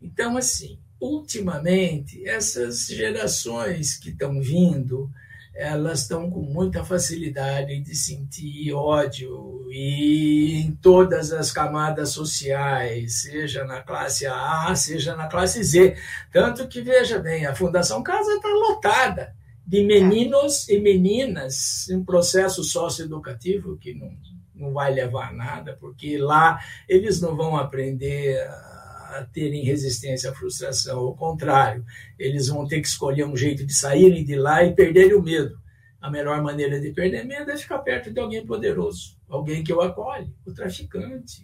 Então, 0.02 0.36
assim, 0.36 0.80
ultimamente, 1.00 2.28
essas 2.28 2.88
gerações 2.88 3.96
que 3.96 4.10
estão 4.10 4.40
vindo, 4.40 5.08
elas 5.54 6.00
estão 6.00 6.28
com 6.28 6.40
muita 6.40 6.84
facilidade 6.84 7.78
de 7.80 7.94
sentir 7.94 8.72
ódio 8.72 9.64
e 9.70 10.62
em 10.64 10.72
todas 10.72 11.32
as 11.32 11.52
camadas 11.52 12.10
sociais, 12.10 13.22
seja 13.22 13.64
na 13.64 13.80
classe 13.80 14.26
A, 14.26 14.74
seja 14.74 15.14
na 15.14 15.28
classe 15.28 15.62
Z. 15.62 15.96
Tanto 16.32 16.66
que, 16.66 16.80
veja 16.80 17.20
bem, 17.20 17.46
a 17.46 17.54
Fundação 17.54 18.02
Casa 18.02 18.32
está 18.32 18.48
lotada 18.48 19.34
de 19.64 19.82
meninos 19.84 20.68
e 20.68 20.78
meninas 20.80 21.88
em 21.88 22.04
processo 22.04 22.64
socioeducativo 22.64 23.76
que 23.78 23.94
não, 23.94 24.12
não 24.54 24.72
vai 24.72 24.92
levar 24.92 25.30
a 25.30 25.32
nada, 25.32 25.76
porque 25.80 26.18
lá 26.18 26.58
eles 26.88 27.20
não 27.20 27.36
vão 27.36 27.56
aprender 27.56 28.40
a 28.40 28.73
terem 29.22 29.64
resistência 29.64 30.30
à 30.30 30.34
frustração. 30.34 30.98
Ao 30.98 31.14
contrário, 31.14 31.84
eles 32.18 32.48
vão 32.48 32.66
ter 32.66 32.80
que 32.80 32.88
escolher 32.88 33.24
um 33.24 33.36
jeito 33.36 33.64
de 33.64 33.74
saírem 33.74 34.24
de 34.24 34.36
lá 34.36 34.64
e 34.64 34.74
perderem 34.74 35.14
o 35.14 35.22
medo. 35.22 35.58
A 36.00 36.10
melhor 36.10 36.42
maneira 36.42 36.80
de 36.80 36.90
perder 36.92 37.24
medo 37.24 37.50
é 37.50 37.56
ficar 37.56 37.78
perto 37.78 38.12
de 38.12 38.20
alguém 38.20 38.44
poderoso, 38.44 39.18
alguém 39.28 39.64
que 39.64 39.72
o 39.72 39.80
acolhe, 39.80 40.34
o 40.44 40.52
traficante, 40.52 41.42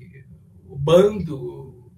o 0.69 0.77
bando. 0.77 1.91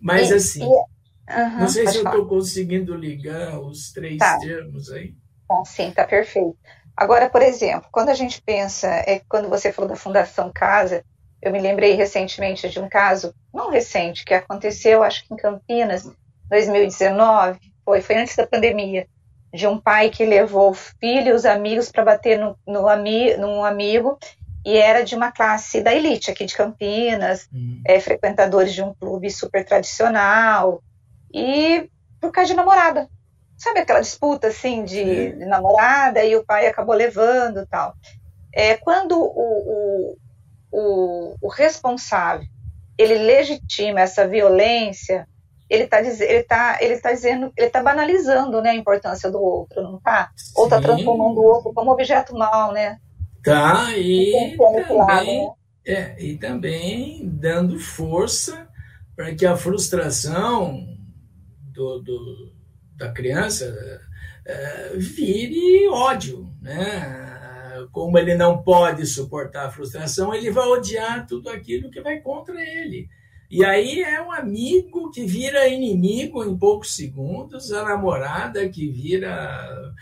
Mas 0.00 0.30
e, 0.30 0.34
assim, 0.34 0.62
e, 0.62 0.66
uhum, 0.66 1.58
não 1.60 1.68
sei 1.68 1.86
se 1.86 1.98
eu 1.98 2.04
estou 2.04 2.26
conseguindo 2.26 2.94
ligar 2.94 3.60
os 3.60 3.92
três 3.92 4.18
tá. 4.18 4.38
termos 4.38 4.90
aí. 4.90 5.14
Bom, 5.48 5.64
sim, 5.64 5.88
está 5.88 6.06
perfeito. 6.06 6.56
Agora, 6.96 7.28
por 7.28 7.42
exemplo, 7.42 7.88
quando 7.90 8.08
a 8.08 8.14
gente 8.14 8.40
pensa, 8.40 8.88
é 8.88 9.20
quando 9.28 9.48
você 9.48 9.72
falou 9.72 9.90
da 9.90 9.96
Fundação 9.96 10.50
Casa, 10.54 11.04
eu 11.44 11.52
me 11.52 11.60
lembrei 11.60 11.92
recentemente 11.92 12.68
de 12.68 12.80
um 12.80 12.88
caso, 12.88 13.34
não 13.52 13.70
recente, 13.70 14.24
que 14.24 14.34
aconteceu, 14.34 15.02
acho 15.02 15.26
que 15.26 15.34
em 15.34 15.36
Campinas, 15.36 16.10
2019, 16.48 17.58
foi, 17.84 18.00
foi 18.00 18.16
antes 18.16 18.34
da 18.34 18.46
pandemia, 18.46 19.06
de 19.52 19.66
um 19.66 19.78
pai 19.78 20.10
que 20.10 20.24
levou 20.24 20.70
o 20.70 20.74
filho 20.74 21.28
e 21.28 21.32
os 21.32 21.44
amigos 21.44 21.90
para 21.90 22.04
bater 22.04 22.38
no, 22.38 22.58
no 22.66 22.88
ami, 22.88 23.36
num 23.36 23.64
amigo 23.64 24.18
e 24.64 24.76
era 24.76 25.04
de 25.04 25.14
uma 25.14 25.30
classe 25.30 25.82
da 25.82 25.94
elite 25.94 26.30
aqui 26.30 26.46
de 26.46 26.56
Campinas, 26.56 27.46
uhum. 27.52 27.80
é, 27.86 28.00
frequentadores 28.00 28.72
de 28.72 28.82
um 28.82 28.94
clube 28.94 29.30
super 29.30 29.64
tradicional 29.64 30.82
e 31.32 31.88
por 32.20 32.32
causa 32.32 32.48
de 32.48 32.56
namorada. 32.56 33.08
Sabe 33.56 33.80
aquela 33.80 34.00
disputa 34.00 34.48
assim 34.48 34.84
de, 34.84 35.32
de 35.32 35.44
namorada 35.44 36.24
e 36.24 36.34
o 36.34 36.44
pai 36.44 36.66
acabou 36.66 36.94
levando 36.94 37.66
tal. 37.66 37.94
É, 38.52 38.76
quando 38.76 39.20
o, 39.20 39.26
o, 39.26 40.18
o, 40.74 41.36
o 41.40 41.48
responsável 41.48 42.46
ele 42.98 43.14
legitima 43.14 44.00
essa 44.00 44.26
violência, 44.26 45.26
ele 45.68 45.84
está 45.84 46.00
ele 46.00 46.42
tá, 46.42 46.78
ele 46.80 46.98
tá 46.98 47.12
dizendo, 47.12 47.52
ele 47.56 47.66
está 47.66 47.82
banalizando 47.82 48.60
né, 48.60 48.70
a 48.70 48.74
importância 48.74 49.30
do 49.30 49.40
outro, 49.40 49.82
não 49.82 49.96
está? 49.96 50.30
Ou 50.54 50.64
está 50.64 50.80
transformando 50.80 51.38
o 51.38 51.44
outro 51.44 51.72
como 51.72 51.90
objeto 51.90 52.36
mal, 52.36 52.72
né? 52.72 52.98
Tá, 53.42 53.96
e 53.96 54.56
também, 54.56 54.96
lado, 54.96 55.26
né? 55.26 55.48
é, 55.86 56.22
e 56.22 56.36
também 56.38 57.28
dando 57.28 57.78
força 57.78 58.68
para 59.14 59.34
que 59.34 59.44
a 59.44 59.56
frustração 59.56 60.86
do, 61.72 62.00
do 62.00 62.54
da 62.96 63.10
criança 63.10 64.00
é, 64.46 64.92
vire 64.96 65.88
ódio, 65.88 66.48
né? 66.62 67.23
Como 67.92 68.18
ele 68.18 68.34
não 68.34 68.62
pode 68.62 69.06
suportar 69.06 69.66
a 69.66 69.70
frustração, 69.70 70.34
ele 70.34 70.50
vai 70.50 70.66
odiar 70.66 71.26
tudo 71.26 71.48
aquilo 71.48 71.90
que 71.90 72.00
vai 72.00 72.20
contra 72.20 72.60
ele. 72.60 73.08
E 73.50 73.64
aí 73.64 74.02
é 74.02 74.20
um 74.20 74.32
amigo 74.32 75.10
que 75.10 75.24
vira 75.24 75.68
inimigo 75.68 76.42
em 76.42 76.56
poucos 76.56 76.96
segundos, 76.96 77.72
a 77.72 77.84
namorada 77.84 78.68
que 78.68 78.88
vira. 78.88 79.94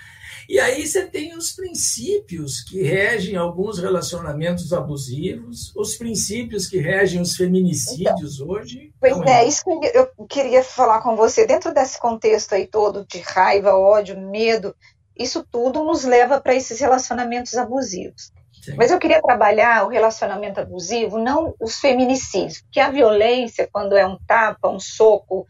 E 0.48 0.58
aí 0.58 0.86
você 0.86 1.06
tem 1.06 1.36
os 1.36 1.52
princípios 1.52 2.62
que 2.62 2.82
regem 2.82 3.36
alguns 3.36 3.78
relacionamentos 3.78 4.72
abusivos, 4.72 5.70
os 5.76 5.96
princípios 5.96 6.66
que 6.66 6.78
regem 6.78 7.20
os 7.20 7.36
feminicídios 7.36 8.36
então, 8.36 8.48
hoje. 8.48 8.92
Pois 8.98 9.20
é, 9.22 9.46
isso 9.46 9.64
que 9.64 9.92
eu 9.94 10.26
queria 10.26 10.64
falar 10.64 11.02
com 11.02 11.16
você. 11.16 11.46
Dentro 11.46 11.74
desse 11.74 12.00
contexto 12.00 12.54
aí 12.54 12.66
todo 12.66 13.04
de 13.04 13.18
raiva, 13.20 13.74
ódio, 13.74 14.18
medo, 14.18 14.74
isso 15.16 15.46
tudo 15.50 15.84
nos 15.84 16.04
leva 16.04 16.40
para 16.40 16.54
esses 16.54 16.80
relacionamentos 16.80 17.54
abusivos. 17.54 18.32
Sim. 18.62 18.74
Mas 18.76 18.90
eu 18.90 18.98
queria 18.98 19.20
trabalhar 19.20 19.84
o 19.84 19.88
relacionamento 19.88 20.60
abusivo, 20.60 21.18
não 21.18 21.54
os 21.60 21.80
feminicídios, 21.80 22.62
porque 22.62 22.78
a 22.78 22.90
violência, 22.90 23.68
quando 23.70 23.96
é 23.96 24.06
um 24.06 24.18
tapa, 24.26 24.68
um 24.68 24.78
soco, 24.78 25.46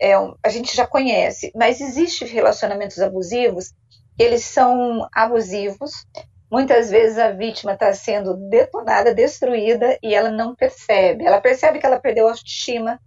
é 0.00 0.18
um, 0.18 0.34
a 0.42 0.48
gente 0.48 0.76
já 0.76 0.86
conhece, 0.86 1.52
mas 1.54 1.80
existem 1.80 2.26
relacionamentos 2.28 2.98
abusivos, 2.98 3.72
eles 4.18 4.44
são 4.44 5.06
abusivos, 5.12 6.06
muitas 6.50 6.90
vezes 6.90 7.18
a 7.18 7.30
vítima 7.30 7.74
está 7.74 7.92
sendo 7.92 8.34
detonada, 8.48 9.14
destruída, 9.14 9.98
e 10.02 10.14
ela 10.14 10.30
não 10.30 10.54
percebe. 10.54 11.24
Ela 11.24 11.40
percebe 11.40 11.78
que 11.78 11.86
ela 11.86 12.00
perdeu 12.00 12.26
a 12.26 12.30
autoestima, 12.30 13.00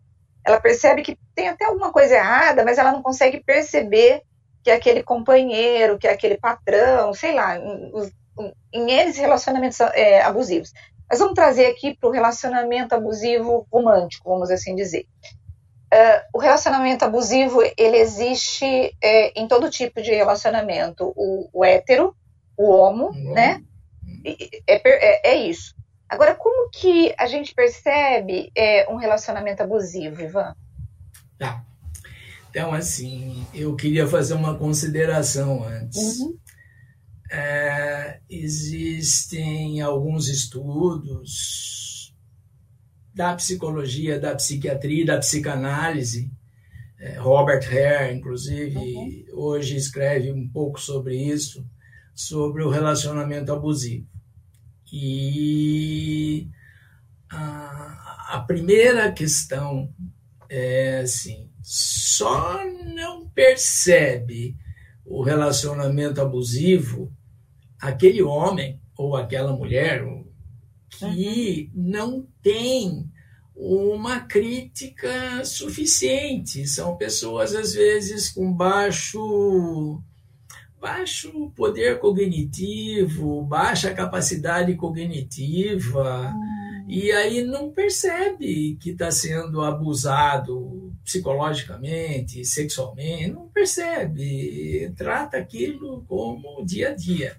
ela 0.46 0.60
percebe 0.60 1.02
que 1.02 1.18
tem 1.36 1.50
até 1.50 1.66
alguma 1.66 1.92
coisa 1.92 2.16
errada, 2.16 2.64
mas 2.64 2.78
ela 2.78 2.92
não 2.92 3.02
consegue 3.02 3.44
perceber 3.44 4.22
que 4.64 4.70
é 4.70 4.76
aquele 4.76 5.04
companheiro, 5.04 5.98
que 5.98 6.08
é 6.08 6.12
aquele 6.12 6.38
patrão, 6.38 7.14
sei 7.14 7.34
lá, 7.34 7.58
em 8.74 8.92
eles 8.92 9.18
relacionamentos 9.18 9.80
é, 9.80 10.22
abusivos. 10.22 10.72
Mas 11.10 11.20
vamos 11.20 11.34
trazer 11.34 11.66
aqui 11.66 11.96
para 11.96 12.10
o 12.10 12.12
relacionamento 12.12 12.94
abusivo 12.94 13.68
romântico, 13.72 14.30
vamos 14.30 14.52
assim 14.52 14.76
dizer. 14.76 15.08
Uh, 15.92 16.22
o 16.36 16.40
relacionamento 16.40 17.04
abusivo 17.04 17.64
ele 17.76 17.98
existe 17.98 18.96
é, 19.02 19.40
em 19.40 19.48
todo 19.48 19.72
tipo 19.72 20.04
de 20.04 20.12
relacionamento. 20.12 21.12
O, 21.16 21.50
o 21.52 21.66
hétero, 21.66 22.16
o 22.56 22.70
homo, 22.70 23.08
uhum. 23.08 23.34
né? 23.34 23.64
É, 24.68 24.76
é, 24.76 25.32
é, 25.32 25.36
isso. 25.36 25.74
Agora, 26.08 26.36
como 26.36 26.70
que 26.70 27.14
a 27.18 27.26
gente 27.26 27.56
percebe 27.56 28.52
é, 28.56 28.88
um 28.92 28.98
relacionamento 28.98 29.64
abusivo, 29.64 30.22
Ivan? 30.22 30.56
Tá. 31.40 31.64
Então, 32.60 32.74
assim, 32.74 33.48
eu 33.54 33.74
queria 33.74 34.06
fazer 34.06 34.34
uma 34.34 34.54
consideração 34.54 35.64
antes. 35.64 36.20
Uhum. 36.20 36.38
É, 37.32 38.20
existem 38.30 39.80
alguns 39.80 40.28
estudos 40.28 42.14
da 43.16 43.34
psicologia, 43.34 44.20
da 44.20 44.36
psiquiatria, 44.36 45.06
da 45.06 45.18
psicanálise. 45.18 46.30
É, 47.00 47.18
Robert 47.18 47.66
Hare, 47.66 48.14
inclusive, 48.14 48.76
uhum. 48.76 49.26
hoje 49.36 49.78
escreve 49.78 50.30
um 50.30 50.46
pouco 50.50 50.82
sobre 50.82 51.16
isso, 51.16 51.66
sobre 52.14 52.62
o 52.62 52.70
relacionamento 52.70 53.54
abusivo. 53.54 54.06
E 54.92 56.50
a, 57.32 58.28
a 58.32 58.40
primeira 58.46 59.10
questão 59.14 59.94
é 60.50 61.00
assim: 61.00 61.49
só 61.72 62.66
não 62.84 63.30
percebe 63.30 64.56
o 65.06 65.22
relacionamento 65.22 66.20
abusivo 66.20 67.14
aquele 67.80 68.24
homem 68.24 68.82
ou 68.98 69.16
aquela 69.16 69.54
mulher 69.56 70.04
que 70.90 71.70
não 71.76 72.26
tem 72.42 73.08
uma 73.56 74.20
crítica 74.22 75.46
suficiente. 75.46 76.66
São 76.66 76.98
pessoas, 76.98 77.54
às 77.54 77.76
vezes, 77.76 78.32
com 78.32 78.52
baixo, 78.52 80.02
baixo 80.82 81.52
poder 81.56 82.00
cognitivo, 82.00 83.44
baixa 83.44 83.94
capacidade 83.94 84.74
cognitiva, 84.74 86.34
hum. 86.36 86.86
e 86.88 87.12
aí 87.12 87.44
não 87.44 87.70
percebe 87.70 88.76
que 88.82 88.90
está 88.90 89.12
sendo 89.12 89.62
abusado 89.62 90.89
psicologicamente, 91.04 92.46
sexualmente, 92.46 93.32
não 93.32 93.48
percebe, 93.50 94.94
trata 94.96 95.38
aquilo 95.38 96.04
como 96.08 96.64
dia 96.66 96.90
a 96.90 96.96
dia, 96.96 97.38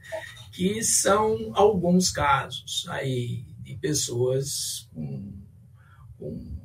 que 0.52 0.82
são 0.82 1.52
alguns 1.54 2.10
casos 2.10 2.86
aí 2.88 3.44
de 3.62 3.76
pessoas 3.76 4.88
com, 4.92 5.32
com 6.18 6.60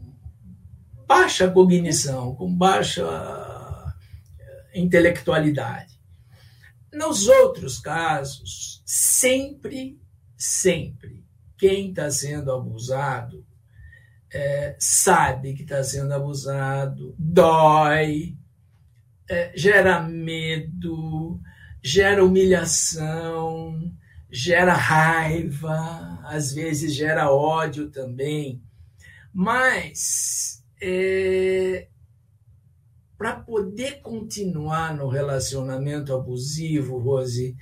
baixa 1.07 1.49
cognição, 1.49 2.35
com 2.35 2.53
baixa 2.53 3.05
intelectualidade. 4.73 5.99
Nos 6.91 7.27
outros 7.27 7.79
casos, 7.79 8.81
sempre, 8.85 9.99
sempre, 10.37 11.23
quem 11.57 11.89
está 11.89 12.09
sendo 12.09 12.51
abusado 12.51 13.45
é, 14.33 14.75
sabe 14.79 15.53
que 15.53 15.63
está 15.63 15.83
sendo 15.83 16.13
abusado, 16.13 17.15
dói, 17.17 18.35
é, 19.29 19.51
gera 19.55 20.01
medo, 20.01 21.39
gera 21.81 22.23
humilhação, 22.23 23.91
gera 24.29 24.73
raiva, 24.73 26.19
às 26.25 26.51
vezes 26.53 26.93
gera 26.93 27.31
ódio 27.31 27.89
também. 27.89 28.61
Mas 29.33 30.63
é, 30.81 31.87
para 33.17 33.35
poder 33.35 34.01
continuar 34.01 34.95
no 34.95 35.07
relacionamento 35.07 36.13
abusivo, 36.13 36.97
Rose, 36.97 37.55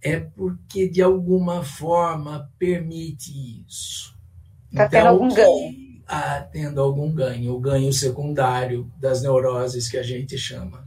é 0.00 0.18
porque 0.20 0.88
de 0.88 1.02
alguma 1.02 1.64
forma 1.64 2.50
permite 2.58 3.64
isso. 3.66 4.16
Está 4.70 4.86
então, 4.86 4.88
tendo 4.88 5.08
algum 5.08 5.28
ganho 5.28 5.81
a, 6.12 6.42
tendo 6.42 6.78
algum 6.78 7.10
ganho, 7.10 7.54
o 7.54 7.58
ganho 7.58 7.90
secundário 7.90 8.92
das 9.00 9.22
neuroses 9.22 9.88
que 9.88 9.96
a 9.96 10.02
gente 10.02 10.36
chama. 10.36 10.86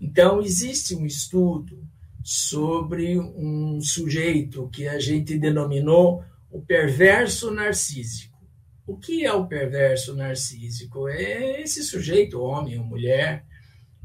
Então, 0.00 0.42
existe 0.42 0.96
um 0.96 1.06
estudo 1.06 1.86
sobre 2.24 3.20
um 3.20 3.80
sujeito 3.80 4.68
que 4.70 4.88
a 4.88 4.98
gente 4.98 5.38
denominou 5.38 6.24
o 6.50 6.60
perverso 6.60 7.52
narcísico. 7.52 8.36
O 8.84 8.96
que 8.96 9.24
é 9.24 9.32
o 9.32 9.46
perverso 9.46 10.12
narcísico? 10.16 11.08
É 11.08 11.62
esse 11.62 11.84
sujeito, 11.84 12.40
homem 12.40 12.80
ou 12.80 12.84
mulher, 12.84 13.44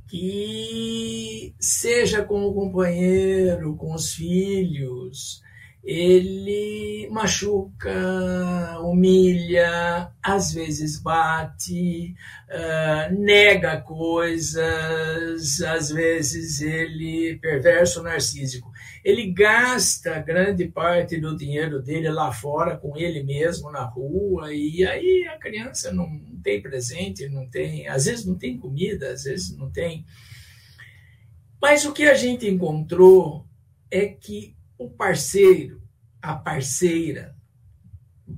que 0.07 1.55
seja 1.59 2.23
com 2.23 2.45
o 2.45 2.53
companheiro, 2.53 3.75
com 3.75 3.95
os 3.95 4.13
filhos, 4.13 5.41
ele 5.83 7.07
machuca, 7.09 8.79
humilha, 8.81 10.11
às 10.21 10.53
vezes 10.53 11.01
bate, 11.01 12.15
uh, 12.49 13.19
nega 13.19 13.81
coisas, 13.81 15.59
às 15.61 15.89
vezes 15.89 16.61
ele 16.61 17.39
perverso 17.41 18.03
narcísico. 18.03 18.71
Ele 19.03 19.31
gasta 19.31 20.19
grande 20.19 20.67
parte 20.67 21.19
do 21.19 21.35
dinheiro 21.35 21.81
dele 21.81 22.09
lá 22.09 22.31
fora 22.31 22.77
com 22.77 22.95
ele 22.95 23.23
mesmo 23.23 23.71
na 23.71 23.83
rua 23.83 24.53
e 24.53 24.85
aí 24.85 25.27
a 25.27 25.39
criança 25.39 25.91
não 25.91 26.07
tem 26.43 26.61
presente, 26.61 27.27
não 27.27 27.49
tem, 27.49 27.87
às 27.87 28.05
vezes 28.05 28.25
não 28.25 28.35
tem 28.35 28.57
comida, 28.57 29.11
às 29.11 29.23
vezes 29.23 29.57
não 29.57 29.71
tem. 29.71 30.05
Mas 31.59 31.85
o 31.85 31.93
que 31.93 32.03
a 32.03 32.13
gente 32.13 32.47
encontrou 32.47 33.45
é 33.89 34.05
que 34.05 34.55
o 34.81 34.89
parceiro, 34.89 35.79
a 36.19 36.35
parceira 36.35 37.37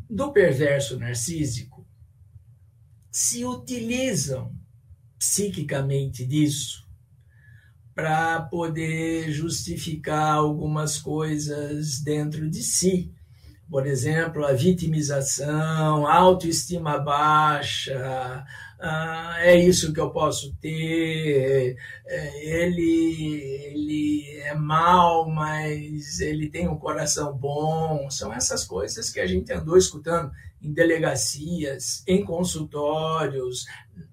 do 0.10 0.34
perverso 0.34 1.00
narcísico 1.00 1.88
se 3.10 3.46
utilizam 3.46 4.54
psiquicamente 5.18 6.26
disso 6.26 6.86
para 7.96 8.42
poder 8.42 9.32
justificar 9.32 10.34
algumas 10.34 11.00
coisas 11.00 12.02
dentro 12.02 12.50
de 12.50 12.62
si. 12.62 13.13
Por 13.74 13.88
exemplo, 13.88 14.46
a 14.46 14.54
vitimização, 14.54 16.06
autoestima 16.06 17.00
baixa, 17.00 18.46
ah, 18.80 19.38
é 19.40 19.56
isso 19.56 19.92
que 19.92 20.00
eu 20.00 20.12
posso 20.12 20.54
ter, 20.62 21.76
é, 22.06 22.46
ele, 22.46 23.42
ele 23.72 24.40
é 24.42 24.54
mal, 24.54 25.28
mas 25.28 26.20
ele 26.20 26.52
tem 26.52 26.68
um 26.68 26.78
coração 26.78 27.36
bom. 27.36 28.08
São 28.12 28.32
essas 28.32 28.64
coisas 28.64 29.10
que 29.10 29.20
a 29.20 29.26
gente 29.26 29.52
andou 29.52 29.76
escutando 29.76 30.32
em 30.64 30.72
delegacias, 30.72 32.04
em 32.08 32.24
consultórios, 32.24 33.66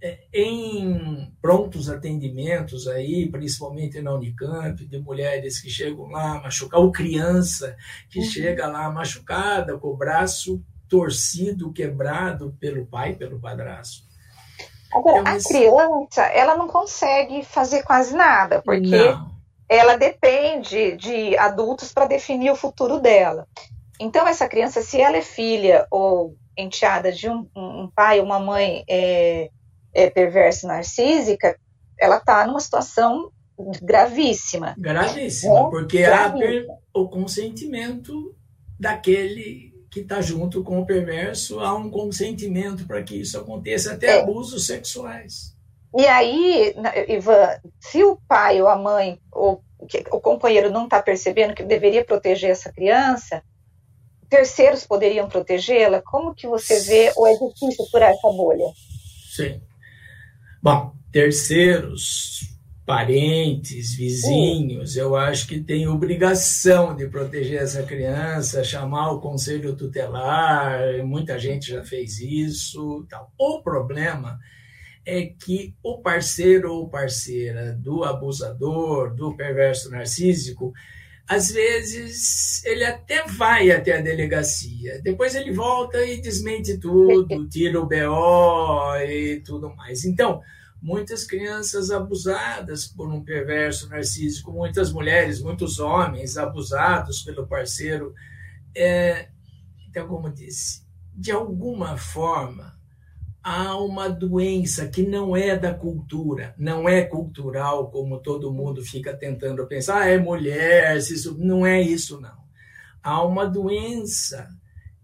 é, 0.02 0.18
em 0.32 1.32
prontos 1.40 1.88
atendimentos 1.88 2.88
aí, 2.88 3.30
principalmente 3.30 4.02
na 4.02 4.14
Unicamp, 4.14 4.84
de 4.84 4.98
mulheres 4.98 5.60
que 5.60 5.70
chegam 5.70 6.06
lá 6.06 6.40
machucadas, 6.42 6.84
ou 6.84 6.92
criança 6.92 7.76
que 8.10 8.18
uhum. 8.18 8.24
chega 8.24 8.66
lá 8.66 8.90
machucada, 8.90 9.78
com 9.78 9.88
o 9.88 9.96
braço 9.96 10.62
torcido, 10.88 11.72
quebrado 11.72 12.56
pelo 12.58 12.84
pai, 12.84 13.14
pelo 13.14 13.38
padrasto. 13.38 14.10
Agora, 14.92 15.20
então, 15.20 15.32
a 15.32 15.38
criança, 15.38 16.22
ela 16.22 16.56
não 16.56 16.66
consegue 16.66 17.44
fazer 17.44 17.84
quase 17.84 18.14
nada, 18.14 18.60
porque 18.60 18.96
não. 18.96 19.30
ela 19.68 19.96
depende 19.96 20.96
de 20.96 21.38
adultos 21.38 21.92
para 21.92 22.06
definir 22.06 22.50
o 22.50 22.56
futuro 22.56 22.98
dela. 22.98 23.46
Então, 24.00 24.26
essa 24.26 24.48
criança, 24.48 24.82
se 24.82 25.00
ela 25.00 25.18
é 25.18 25.22
filha 25.22 25.86
ou 25.90 26.34
enteada 26.56 27.12
de 27.12 27.28
um, 27.28 27.48
um 27.54 27.90
pai 27.94 28.20
ou 28.20 28.26
uma 28.26 28.38
mãe 28.38 28.84
é, 28.88 29.50
é 29.94 30.10
perversa 30.10 30.66
narcísica, 30.66 31.56
ela 31.98 32.16
está 32.16 32.46
numa 32.46 32.60
situação 32.60 33.30
gravíssima. 33.82 34.74
Gravíssima, 34.78 35.58
é, 35.60 35.70
porque 35.70 36.02
gravíssima. 36.02 36.74
há 36.94 36.98
o 36.98 37.08
consentimento 37.08 38.34
daquele 38.78 39.70
que 39.90 40.00
está 40.00 40.20
junto 40.20 40.62
com 40.62 40.80
o 40.80 40.86
perverso, 40.86 41.60
há 41.60 41.74
um 41.74 41.90
consentimento 41.90 42.86
para 42.86 43.02
que 43.02 43.16
isso 43.16 43.38
aconteça, 43.38 43.92
até 43.92 44.18
é. 44.18 44.20
abusos 44.20 44.66
sexuais. 44.66 45.56
E 45.96 46.06
aí, 46.06 46.72
Ivan, 47.08 47.60
se 47.80 48.04
o 48.04 48.16
pai 48.28 48.62
ou 48.62 48.68
a 48.68 48.76
mãe 48.76 49.18
ou 49.32 49.64
o 50.12 50.20
companheiro 50.20 50.70
não 50.70 50.84
está 50.84 51.02
percebendo 51.02 51.54
que 51.54 51.64
deveria 51.64 52.04
proteger 52.04 52.50
essa 52.50 52.72
criança, 52.72 53.42
terceiros 54.30 54.86
poderiam 54.86 55.28
protegê-la? 55.28 56.00
Como 56.00 56.34
que 56.34 56.46
você 56.46 56.80
vê 56.80 57.12
ou 57.16 57.26
é 57.26 57.32
difícil 57.32 57.84
furar 57.90 58.10
essa 58.10 58.28
bolha? 58.28 58.66
Sim. 59.28 59.60
Bom, 60.62 60.94
terceiros 61.12 62.40
parentes, 62.86 63.94
vizinhos, 63.94 64.96
eu 64.96 65.14
acho 65.14 65.46
que 65.46 65.60
tem 65.60 65.86
obrigação 65.86 66.96
de 66.96 67.06
proteger 67.06 67.62
essa 67.62 67.84
criança, 67.84 68.64
chamar 68.64 69.12
o 69.12 69.20
conselho 69.20 69.76
tutelar, 69.76 71.04
muita 71.04 71.38
gente 71.38 71.70
já 71.70 71.84
fez 71.84 72.18
isso. 72.18 73.06
Tal. 73.08 73.32
O 73.38 73.62
problema 73.62 74.38
é 75.06 75.26
que 75.26 75.74
o 75.82 75.98
parceiro 75.98 76.74
ou 76.74 76.88
parceira 76.88 77.72
do 77.74 78.02
abusador, 78.02 79.14
do 79.14 79.36
perverso 79.36 79.90
narcísico, 79.90 80.72
às 81.30 81.48
vezes 81.48 82.64
ele 82.64 82.84
até 82.84 83.24
vai 83.24 83.70
até 83.70 83.96
a 83.96 84.00
delegacia, 84.00 85.00
depois 85.00 85.36
ele 85.36 85.52
volta 85.52 86.04
e 86.04 86.20
desmente 86.20 86.76
tudo, 86.76 87.46
tira 87.48 87.80
o 87.80 87.86
BO 87.86 88.96
e 89.08 89.40
tudo 89.40 89.72
mais. 89.76 90.04
Então, 90.04 90.42
muitas 90.82 91.24
crianças 91.24 91.92
abusadas 91.92 92.88
por 92.88 93.08
um 93.08 93.22
perverso 93.22 93.88
narcísico, 93.88 94.50
muitas 94.50 94.92
mulheres, 94.92 95.40
muitos 95.40 95.78
homens 95.78 96.36
abusados 96.36 97.22
pelo 97.22 97.46
parceiro. 97.46 98.12
É, 98.74 99.28
então, 99.88 100.08
como 100.08 100.32
disse, 100.32 100.84
de 101.14 101.30
alguma 101.30 101.96
forma 101.96 102.76
há 103.42 103.76
uma 103.76 104.08
doença 104.08 104.86
que 104.88 105.02
não 105.02 105.36
é 105.36 105.56
da 105.56 105.72
cultura, 105.72 106.54
não 106.58 106.88
é 106.88 107.02
cultural, 107.02 107.90
como 107.90 108.20
todo 108.20 108.52
mundo 108.52 108.82
fica 108.82 109.16
tentando 109.16 109.66
pensar, 109.66 110.02
ah, 110.02 110.06
é 110.06 110.18
mulher, 110.18 110.96
isso 110.96 111.36
não 111.38 111.64
é 111.64 111.80
isso 111.80 112.20
não. 112.20 112.38
Há 113.02 113.24
uma 113.24 113.46
doença 113.46 114.48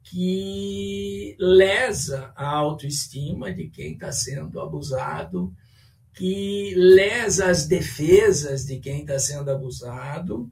que 0.03 1.35
lesa 1.39 2.33
a 2.37 2.49
autoestima 2.49 3.53
de 3.53 3.69
quem 3.69 3.95
está 3.95 4.13
sendo 4.13 4.61
abusado, 4.61 5.53
que 6.15 6.75
lesa 6.77 7.51
as 7.51 7.67
defesas 7.67 8.65
de 8.65 8.79
quem 8.79 9.01
está 9.01 9.19
sendo 9.19 9.51
abusado, 9.51 10.51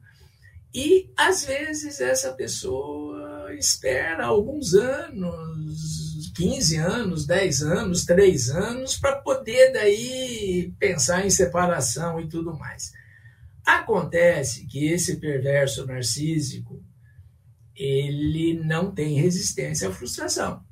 e 0.73 1.09
às 1.15 1.45
vezes 1.45 2.01
essa 2.01 2.33
pessoa 2.33 3.24
espera 3.51 4.25
alguns 4.25 4.73
anos, 4.73 6.31
15 6.35 6.77
anos, 6.77 7.25
10 7.25 7.61
anos, 7.63 8.05
3 8.05 8.49
anos, 8.49 8.97
para 8.97 9.17
poder 9.17 9.71
daí 9.71 10.73
pensar 10.79 11.25
em 11.25 11.29
separação 11.29 12.19
e 12.19 12.27
tudo 12.27 12.57
mais. 12.57 12.91
Acontece 13.65 14.65
que 14.67 14.85
esse 14.87 15.17
perverso 15.17 15.85
narcísico, 15.85 16.83
ele 17.75 18.61
não 18.63 18.93
tem 18.93 19.19
resistência 19.19 19.89
à 19.89 19.91
frustração. 19.91 20.63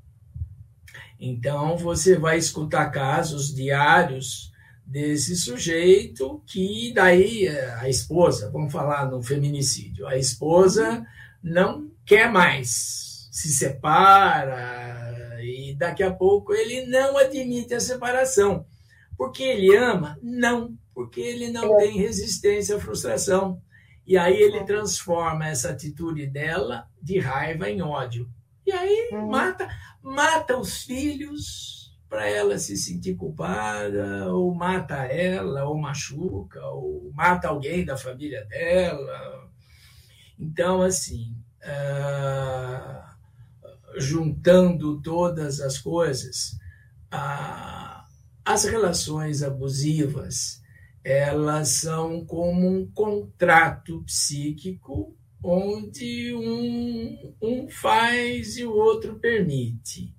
Então 1.20 1.78
você 1.78 2.18
vai 2.18 2.38
escutar 2.38 2.90
casos 2.92 3.54
diários 3.54 4.52
desse 4.86 5.36
sujeito 5.36 6.44
que 6.46 6.94
daí 6.94 7.48
a 7.48 7.88
esposa, 7.90 8.52
vamos 8.52 8.72
falar 8.72 9.10
no 9.10 9.24
feminicídio, 9.24 10.06
a 10.06 10.18
esposa 10.18 11.06
não 11.42 11.93
quer 12.06 12.32
mais, 12.32 13.28
se 13.32 13.50
separa 13.50 15.40
e 15.42 15.76
daqui 15.76 16.04
a 16.04 16.14
pouco 16.14 16.54
ele 16.54 16.86
não 16.86 17.18
admite 17.18 17.74
a 17.74 17.80
separação. 17.80 18.66
Porque 19.18 19.44
ele 19.44 19.76
ama? 19.76 20.18
Não, 20.22 20.78
porque 20.94 21.22
ele 21.22 21.52
não 21.52 21.78
tem 21.78 21.98
resistência 21.98 22.76
à 22.76 22.80
frustração. 22.80 23.62
E 24.06 24.18
aí 24.18 24.36
ele 24.36 24.64
transforma 24.64 25.48
essa 25.48 25.70
atitude 25.70 26.28
dela 26.28 26.88
de 27.02 27.20
raiva 27.20 27.70
em 27.70 27.82
ódio. 27.82 28.30
E 28.66 28.72
aí 28.72 29.10
uhum. 29.12 29.30
mata, 29.30 29.70
mata 30.02 30.58
os 30.58 30.84
filhos, 30.84 31.84
para 32.14 32.30
ela 32.30 32.60
se 32.60 32.78
sentir 32.78 33.16
culpada, 33.16 34.32
ou 34.32 34.54
mata 34.54 34.98
ela, 34.98 35.66
ou 35.66 35.76
machuca, 35.76 36.64
ou 36.68 37.12
mata 37.12 37.48
alguém 37.48 37.84
da 37.84 37.98
família 37.98 38.46
dela. 38.46 39.50
Então, 40.38 40.84
assim, 40.84 41.36
uh, 41.66 43.04
juntando 44.00 45.02
todas 45.02 45.60
as 45.60 45.78
coisas, 45.78 46.58
as 48.46 48.66
relações 48.66 49.44
abusivas 49.44 50.64
elas 51.04 51.70
são 51.70 52.24
como 52.26 52.68
um 52.68 52.88
contrato 52.88 54.02
psíquico 54.04 55.14
onde 55.44 56.34
um, 56.34 57.34
um 57.42 57.68
faz 57.70 58.56
e 58.58 58.64
o 58.64 58.74
outro 58.74 59.20
permite. 59.20 60.16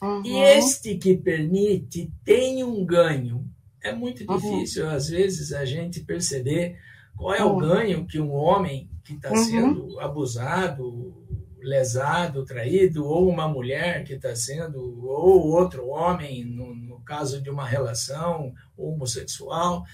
Uhum. 0.00 0.24
E 0.24 0.38
este 0.38 0.96
que 0.96 1.14
permite 1.14 2.10
tem 2.24 2.64
um 2.64 2.84
ganho. 2.84 3.46
É 3.82 3.94
muito 3.94 4.24
uhum. 4.24 4.38
difícil, 4.38 4.84
uhum. 4.86 4.90
às 4.90 5.08
vezes, 5.08 5.52
a 5.52 5.66
gente 5.66 6.00
perceber 6.00 6.78
qual 7.14 7.34
é 7.34 7.44
o 7.44 7.52
uhum. 7.52 7.58
ganho 7.58 8.06
que 8.06 8.18
um 8.18 8.32
homem 8.32 8.88
que 9.04 9.14
está 9.14 9.30
uhum. 9.30 9.44
sendo 9.44 10.00
abusado, 10.00 11.24
lesado, 11.58 12.44
traído, 12.44 13.04
ou 13.04 13.28
uma 13.28 13.48
mulher 13.48 14.04
que 14.04 14.14
está 14.14 14.34
sendo, 14.34 14.78
ou 15.06 15.48
outro 15.48 15.88
homem, 15.88 16.44
no, 16.44 16.74
no, 16.74 17.00
caso 17.00 17.42
de 17.42 17.50
uma 17.50 17.66
relação 17.66 18.52
homossexual, 18.76 19.84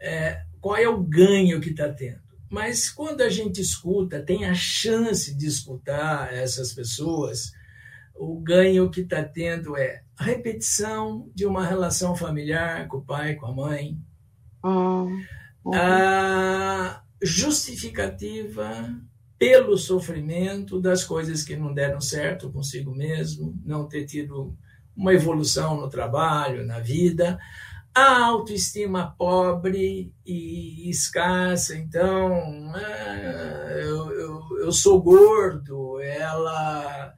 é, 0.00 0.42
qual 0.60 0.76
é 0.76 0.88
o 0.88 1.02
ganho 1.02 1.60
que 1.60 1.70
está 1.70 1.88
tendo. 1.88 2.20
Mas 2.50 2.90
quando 2.90 3.22
a 3.22 3.30
gente 3.30 3.60
escuta, 3.60 4.22
tem 4.22 4.44
a 4.44 4.54
chance 4.54 5.34
de 5.34 5.46
escutar 5.46 6.34
essas 6.34 6.72
pessoas 6.72 7.52
o 8.14 8.38
ganho 8.38 8.90
que 8.90 9.00
está 9.00 9.22
tendo 9.24 9.76
é 9.76 10.02
a 10.16 10.24
repetição 10.24 11.28
de 11.34 11.46
uma 11.46 11.66
relação 11.66 12.14
familiar 12.14 12.86
com 12.86 12.98
o 12.98 13.04
pai, 13.04 13.34
com 13.34 13.46
a 13.46 13.52
mãe, 13.52 13.98
uhum. 14.62 15.24
a 15.74 17.02
justificativa 17.22 18.94
pelo 19.38 19.76
sofrimento 19.76 20.80
das 20.80 21.04
coisas 21.04 21.42
que 21.42 21.56
não 21.56 21.72
deram 21.74 22.00
certo 22.00 22.52
consigo 22.52 22.94
mesmo, 22.94 23.58
não 23.64 23.88
ter 23.88 24.04
tido 24.04 24.56
uma 24.96 25.12
evolução 25.12 25.80
no 25.80 25.88
trabalho, 25.88 26.64
na 26.64 26.78
vida, 26.78 27.38
a 27.94 28.24
autoestima 28.24 29.14
pobre 29.18 30.14
e 30.24 30.88
escassa, 30.88 31.76
então 31.76 32.72
ah, 32.74 33.76
eu, 33.80 34.10
eu, 34.12 34.58
eu 34.60 34.72
sou 34.72 35.02
gordo, 35.02 36.00
ela 36.00 37.14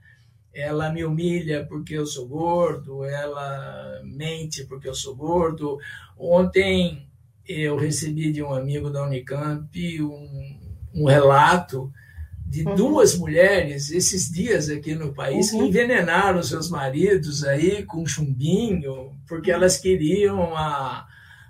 ela 0.55 0.91
me 0.91 1.05
humilha 1.05 1.67
porque 1.67 1.95
eu 1.95 2.07
sou 2.07 2.29
gordo, 2.29 3.05
ela 3.05 4.01
mente 4.05 4.65
porque 4.65 4.89
eu 4.89 4.95
sou 4.95 5.17
gordo. 5.17 5.79
Ontem 6.17 7.09
eu 7.47 7.77
recebi 7.77 8.33
de 8.33 8.43
um 8.43 8.53
amigo 8.53 8.91
da 8.91 9.05
Unicamp 9.05 10.03
um, 10.03 10.59
um 10.95 11.07
relato 11.07 11.93
de 12.47 12.63
uhum. 12.67 12.75
duas 12.75 13.17
mulheres 13.17 13.91
esses 13.91 14.31
dias 14.31 14.69
aqui 14.69 14.95
no 14.95 15.13
país 15.13 15.53
uhum. 15.53 15.61
que 15.61 15.65
envenenaram 15.67 16.43
seus 16.43 16.71
maridos 16.71 17.45
aí 17.45 17.83
com 17.83 18.07
chumbinho, 18.07 19.13
porque 19.27 19.51
uhum. 19.51 19.57
elas 19.57 19.77
queriam 19.79 20.57
a, 20.57 21.07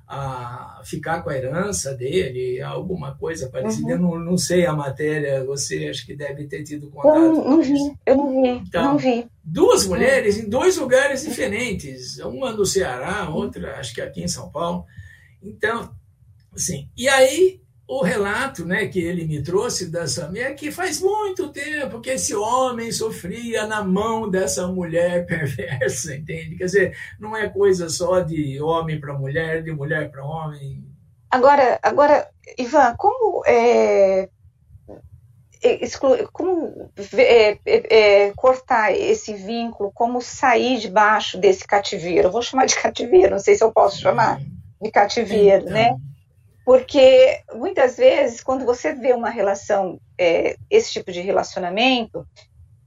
a 0.08 0.80
ficar 0.84 1.22
com 1.22 1.30
a 1.30 1.36
herança 1.36 1.94
dele, 1.94 2.60
alguma 2.62 3.14
coisa 3.16 3.48
parecida. 3.48 3.88
Uhum. 3.88 3.92
Eu 3.92 3.98
não, 3.98 4.18
não 4.18 4.38
sei 4.38 4.64
a 4.64 4.72
matéria, 4.72 5.44
você 5.44 5.88
acho 5.88 6.06
que 6.06 6.16
deve 6.16 6.46
ter 6.46 6.62
tido 6.62 6.88
contato. 6.88 7.16
Eu 7.16 7.34
não, 7.34 7.50
não 7.50 7.62
vi, 7.62 7.98
eu 8.06 8.16
não 8.16 8.42
vi, 8.42 8.48
então, 8.48 8.84
não 8.84 8.98
vi. 8.98 9.26
Duas 9.42 9.86
mulheres 9.86 10.38
em 10.38 10.48
dois 10.48 10.78
lugares 10.78 11.22
diferentes, 11.22 12.18
uma 12.18 12.52
no 12.52 12.64
Ceará, 12.64 13.28
outra 13.28 13.78
acho 13.78 13.94
que 13.94 14.00
aqui 14.00 14.22
em 14.22 14.28
São 14.28 14.48
Paulo. 14.50 14.86
Então, 15.44 15.94
assim, 16.54 16.88
e 16.96 17.08
aí 17.08 17.60
o 17.86 18.02
relato 18.02 18.64
né, 18.64 18.86
que 18.86 18.98
ele 18.98 19.26
me 19.26 19.42
trouxe 19.42 19.90
dessa 19.90 20.26
mulher 20.26 20.52
é 20.52 20.54
que 20.54 20.72
faz 20.72 21.02
muito 21.02 21.50
tempo 21.50 22.00
que 22.00 22.10
esse 22.10 22.34
homem 22.34 22.90
sofria 22.90 23.66
na 23.66 23.84
mão 23.84 24.30
dessa 24.30 24.66
mulher 24.66 25.26
perversa, 25.28 26.16
entende? 26.16 26.56
Quer 26.56 26.64
dizer, 26.64 26.98
não 27.20 27.36
é 27.36 27.48
coisa 27.48 27.88
só 27.90 28.20
de 28.20 28.60
homem 28.60 28.98
para 28.98 29.12
mulher, 29.12 29.62
de 29.62 29.70
mulher 29.70 30.10
para 30.10 30.24
homem. 30.24 30.82
Agora, 31.30 31.78
agora, 31.82 32.28
Ivan, 32.56 32.94
como 32.96 33.42
é, 33.46 34.30
exclu, 35.62 36.28
como 36.32 36.90
é, 37.18 37.58
é, 37.66 38.32
cortar 38.34 38.92
esse 38.92 39.34
vínculo, 39.34 39.92
como 39.92 40.22
sair 40.22 40.78
debaixo 40.78 41.36
desse 41.36 41.66
cativeiro? 41.66 42.28
Eu 42.28 42.32
vou 42.32 42.40
chamar 42.40 42.64
de 42.66 42.76
cativeiro, 42.80 43.32
não 43.32 43.40
sei 43.40 43.56
se 43.56 43.64
eu 43.64 43.72
posso 43.72 44.00
chamar 44.00 44.40
de 44.84 44.90
cativeiro, 44.90 45.64
né? 45.64 45.86
então. 45.86 45.98
né? 45.98 46.04
Porque 46.64 47.40
muitas 47.54 47.96
vezes, 47.96 48.40
quando 48.40 48.64
você 48.64 48.94
vê 48.94 49.12
uma 49.12 49.28
relação, 49.28 50.00
é, 50.18 50.56
esse 50.70 50.92
tipo 50.92 51.12
de 51.12 51.20
relacionamento, 51.20 52.26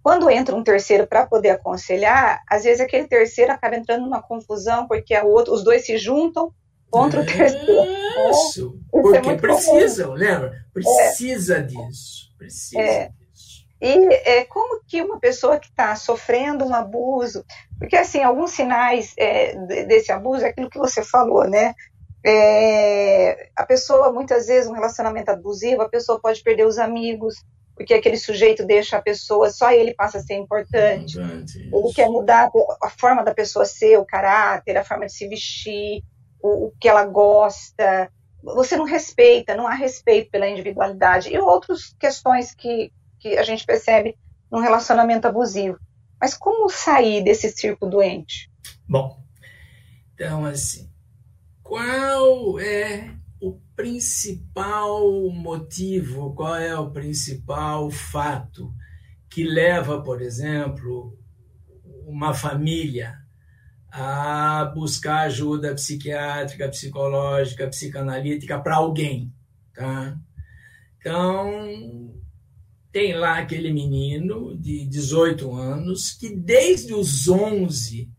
quando 0.01 0.29
entra 0.31 0.55
um 0.55 0.63
terceiro 0.63 1.05
para 1.05 1.27
poder 1.27 1.51
aconselhar, 1.51 2.41
às 2.49 2.63
vezes 2.63 2.79
aquele 2.79 3.07
terceiro 3.07 3.51
acaba 3.51 3.75
entrando 3.75 4.01
numa 4.01 4.21
confusão, 4.21 4.87
porque 4.87 5.13
a 5.13 5.23
outro, 5.23 5.53
os 5.53 5.63
dois 5.63 5.85
se 5.85 5.97
juntam 5.97 6.51
contra 6.89 7.21
o 7.21 7.25
terceiro. 7.25 7.85
Isso, 8.31 8.79
é 8.95 9.01
porque 9.01 9.29
é 9.29 9.35
precisam, 9.35 10.07
comum. 10.07 10.17
lembra? 10.17 10.65
Precisa 10.73 11.57
é. 11.57 11.61
disso. 11.61 12.33
Precisa 12.37 12.81
é. 12.81 13.11
E 13.81 14.13
é, 14.13 14.43
como 14.45 14.81
que 14.87 15.01
uma 15.01 15.19
pessoa 15.19 15.59
que 15.59 15.67
está 15.67 15.95
sofrendo 15.95 16.65
um 16.65 16.73
abuso, 16.73 17.45
porque 17.77 17.95
assim, 17.95 18.23
alguns 18.23 18.51
sinais 18.51 19.13
é, 19.17 19.55
desse 19.85 20.11
abuso 20.11 20.45
é 20.45 20.49
aquilo 20.49 20.69
que 20.69 20.79
você 20.79 21.03
falou, 21.03 21.47
né? 21.47 21.75
É, 22.25 23.49
a 23.55 23.65
pessoa, 23.65 24.11
muitas 24.11 24.47
vezes, 24.47 24.69
um 24.69 24.73
relacionamento 24.73 25.29
abusivo, 25.29 25.81
a 25.81 25.89
pessoa 25.89 26.19
pode 26.19 26.41
perder 26.41 26.65
os 26.65 26.77
amigos, 26.77 27.35
porque 27.75 27.93
aquele 27.93 28.17
sujeito 28.17 28.65
deixa 28.65 28.97
a 28.97 29.01
pessoa, 29.01 29.51
só 29.51 29.71
ele 29.71 29.93
passa 29.93 30.17
a 30.17 30.21
ser 30.21 30.33
importante. 30.33 31.17
ele 31.85 31.93
quer 31.93 32.09
mudar 32.09 32.49
a 32.81 32.89
forma 32.89 33.23
da 33.23 33.33
pessoa 33.33 33.65
ser, 33.65 33.97
o 33.97 34.05
caráter, 34.05 34.75
a 34.75 34.83
forma 34.83 35.05
de 35.05 35.13
se 35.13 35.27
vestir, 35.27 36.03
o, 36.41 36.67
o 36.67 36.73
que 36.79 36.89
ela 36.89 37.05
gosta. 37.05 38.11
Você 38.43 38.75
não 38.75 38.85
respeita, 38.85 39.55
não 39.55 39.67
há 39.67 39.73
respeito 39.73 40.31
pela 40.31 40.47
individualidade. 40.47 41.31
E 41.31 41.37
outras 41.37 41.95
questões 41.99 42.53
que, 42.53 42.91
que 43.19 43.37
a 43.37 43.43
gente 43.43 43.65
percebe 43.65 44.17
num 44.51 44.59
relacionamento 44.59 45.27
abusivo. 45.27 45.77
Mas 46.19 46.33
como 46.33 46.69
sair 46.69 47.23
desse 47.23 47.49
círculo 47.49 47.91
doente? 47.91 48.51
Bom, 48.87 49.21
então, 50.13 50.45
assim, 50.45 50.89
qual 51.61 52.59
é 52.59 53.13
o 53.39 53.59
principal 53.75 55.29
motivo, 55.31 56.33
qual 56.33 56.55
é 56.55 56.77
o 56.77 56.89
principal 56.89 57.91
fato 57.91 58.73
que 59.29 59.43
leva, 59.43 60.01
por 60.01 60.21
exemplo, 60.21 61.15
uma 62.05 62.33
família 62.33 63.15
a 63.91 64.65
buscar 64.73 65.21
ajuda 65.21 65.75
psiquiátrica, 65.75 66.67
psicológica, 66.69 67.67
psicanalítica 67.67 68.59
para 68.59 68.77
alguém, 68.77 69.31
tá? 69.73 70.17
Então, 70.99 72.06
tem 72.91 73.13
lá 73.13 73.39
aquele 73.39 73.71
menino 73.71 74.57
de 74.57 74.85
18 74.85 75.53
anos 75.53 76.11
que 76.11 76.29
desde 76.29 76.93
os 76.93 77.27
11 77.27 78.09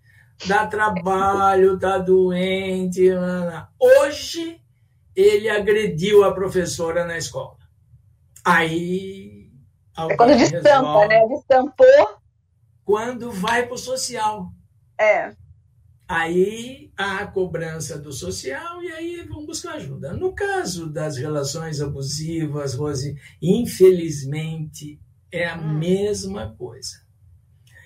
dá 0.47 0.67
trabalho, 0.67 1.79
tá 1.79 1.99
doente. 1.99 3.11
Hoje 3.79 4.61
ele 5.15 5.49
agrediu 5.49 6.23
a 6.23 6.33
professora 6.33 7.05
na 7.05 7.19
escola. 7.19 7.57
Aí. 8.45 9.51
É 9.97 10.17
quando 10.17 10.37
destampa, 10.37 11.07
né? 11.09 11.27
Destampou. 11.27 12.19
Quando 12.85 13.31
vai 13.31 13.67
para 13.67 13.75
o 13.75 13.79
social. 13.79 14.53
É. 14.99 15.33
Aí 16.09 16.91
há 16.97 17.19
a 17.19 17.27
cobrança 17.27 17.99
do 17.99 18.13
social 18.13 18.83
e 18.83 18.91
aí 18.91 19.23
vão 19.29 19.45
buscar 19.45 19.75
ajuda. 19.75 20.15
No 20.15 20.33
caso 20.33 20.89
das 20.91 21.19
relações 21.19 21.83
abusivas, 21.83 22.73
Rose, 22.73 23.15
infelizmente 23.43 24.99
é 25.31 25.47
a 25.47 25.59
hum. 25.59 25.79
mesma 25.79 26.55
coisa. 26.57 27.07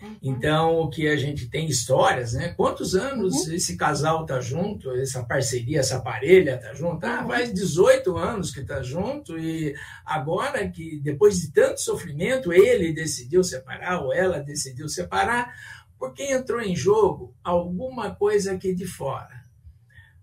Uhum. 0.02 0.16
Então, 0.20 0.80
o 0.80 0.90
que 0.90 1.08
a 1.08 1.16
gente 1.16 1.48
tem 1.48 1.66
histórias, 1.66 2.32
né? 2.32 2.48
Quantos 2.56 2.94
anos 2.94 3.46
uhum. 3.46 3.54
esse 3.54 3.76
casal 3.76 4.26
tá 4.26 4.40
junto, 4.40 4.90
essa 4.92 5.24
parceria, 5.24 5.78
essa 5.78 6.00
parelha 6.00 6.58
tá 6.58 6.74
junto? 6.74 7.04
Ah, 7.04 7.22
uhum. 7.22 7.28
faz 7.28 7.52
18 7.52 8.16
anos 8.16 8.50
que 8.50 8.64
tá 8.64 8.82
junto 8.82 9.38
e 9.38 9.74
agora 10.04 10.68
que 10.68 10.98
depois 11.00 11.40
de 11.40 11.52
tanto 11.52 11.80
sofrimento 11.80 12.52
ele 12.52 12.92
decidiu 12.92 13.44
separar 13.44 14.02
ou 14.02 14.12
ela 14.12 14.40
decidiu 14.40 14.88
separar, 14.88 15.54
porque 16.02 16.24
entrou 16.24 16.60
em 16.60 16.74
jogo 16.74 17.32
alguma 17.44 18.12
coisa 18.12 18.54
aqui 18.54 18.74
de 18.74 18.84
fora 18.84 19.40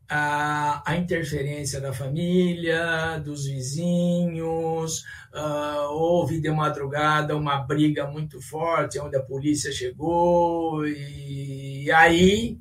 a, 0.09 0.83
a 0.85 0.97
interferência 0.97 1.79
da 1.79 1.93
família, 1.93 3.17
dos 3.19 3.45
vizinhos, 3.45 5.05
uh, 5.33 5.89
houve 5.91 6.41
de 6.41 6.51
madrugada 6.51 7.37
uma 7.37 7.59
briga 7.59 8.05
muito 8.07 8.41
forte 8.41 8.99
onde 8.99 9.15
a 9.15 9.23
polícia 9.23 9.71
chegou 9.71 10.85
e 10.85 11.89
aí, 11.91 12.59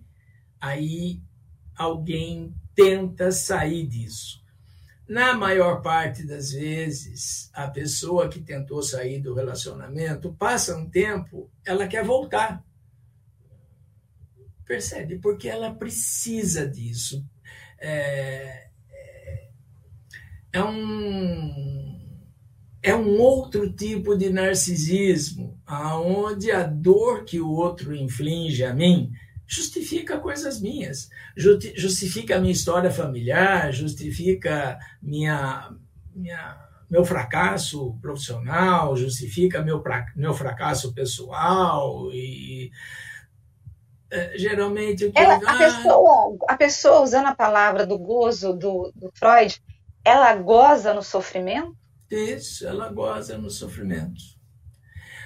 aí 0.61 1.21
alguém 1.75 2.55
tenta 2.73 3.33
sair 3.33 3.85
disso. 3.85 4.41
Na 5.09 5.35
maior 5.35 5.83
parte 5.83 6.25
das 6.25 6.53
vezes, 6.53 7.51
a 7.53 7.67
pessoa 7.67 8.29
que 8.29 8.39
tentou 8.39 8.81
sair 8.81 9.19
do 9.21 9.35
relacionamento 9.35 10.33
passa 10.35 10.77
um 10.77 10.89
tempo, 10.89 11.51
ela 11.67 11.89
quer 11.89 12.05
voltar. 12.05 12.63
Percebe? 14.69 15.19
Porque 15.19 15.49
ela 15.49 15.75
precisa 15.75 16.69
disso 16.69 17.25
é, 17.81 18.69
é, 18.91 19.49
é 20.53 20.63
um 20.63 21.97
é 22.81 22.95
um 22.95 23.19
outro 23.19 23.73
tipo 23.73 24.17
de 24.17 24.31
narcisismo, 24.31 25.61
aonde 25.67 26.53
a 26.53 26.63
dor 26.63 27.25
que 27.25 27.41
o 27.41 27.51
outro 27.51 27.95
inflige 27.95 28.65
a 28.65 28.73
mim 28.73 29.11
justifica 29.47 30.19
coisas 30.19 30.61
minhas, 30.61 31.09
justifica 31.37 32.37
a 32.37 32.41
minha 32.41 32.53
história 32.53 32.91
familiar, 32.91 33.73
justifica 33.73 34.79
minha, 35.03 35.75
minha 36.15 36.69
meu 36.89 37.05
fracasso 37.05 37.99
profissional, 38.01 38.97
justifica 38.97 39.63
meu, 39.63 39.83
meu 40.15 40.33
fracasso 40.33 40.95
pessoal 40.95 42.11
e 42.13 42.71
geralmente 44.37 45.05
o 45.05 45.13
que 45.13 45.19
ela, 45.19 45.35
a 45.35 45.59
pessoa 45.59 46.37
a 46.49 46.57
pessoa 46.57 47.01
usando 47.03 47.27
a 47.27 47.35
palavra 47.35 47.87
do 47.87 47.99
gozo 47.99 48.53
do, 48.55 48.93
do 48.95 49.11
Freud 49.15 49.61
ela 50.05 50.35
goza 50.37 50.95
no 50.95 51.03
sofrimento 51.03 51.77
isso 52.11 52.67
ela 52.67 52.91
goza 52.91 53.37
no 53.37 53.51
sofrimento 53.51 54.39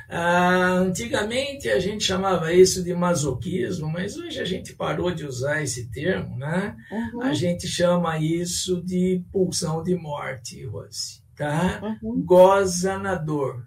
ah, 0.08 0.74
antigamente 0.74 1.70
a 1.70 1.78
gente 1.78 2.04
chamava 2.04 2.52
isso 2.52 2.82
de 2.82 2.92
masoquismo 2.92 3.88
mas 3.88 4.16
hoje 4.16 4.40
a 4.40 4.44
gente 4.44 4.74
parou 4.74 5.12
de 5.12 5.24
usar 5.24 5.62
esse 5.62 5.88
termo 5.90 6.36
né 6.36 6.76
uhum. 6.90 7.22
a 7.22 7.32
gente 7.32 7.68
chama 7.68 8.18
isso 8.18 8.82
de 8.82 9.24
pulsão 9.30 9.82
de 9.82 9.94
morte 9.94 10.64
Rose 10.66 11.22
tá 11.36 11.98
uhum. 12.02 12.20
goza 12.24 12.98
na 12.98 13.14
dor 13.14 13.64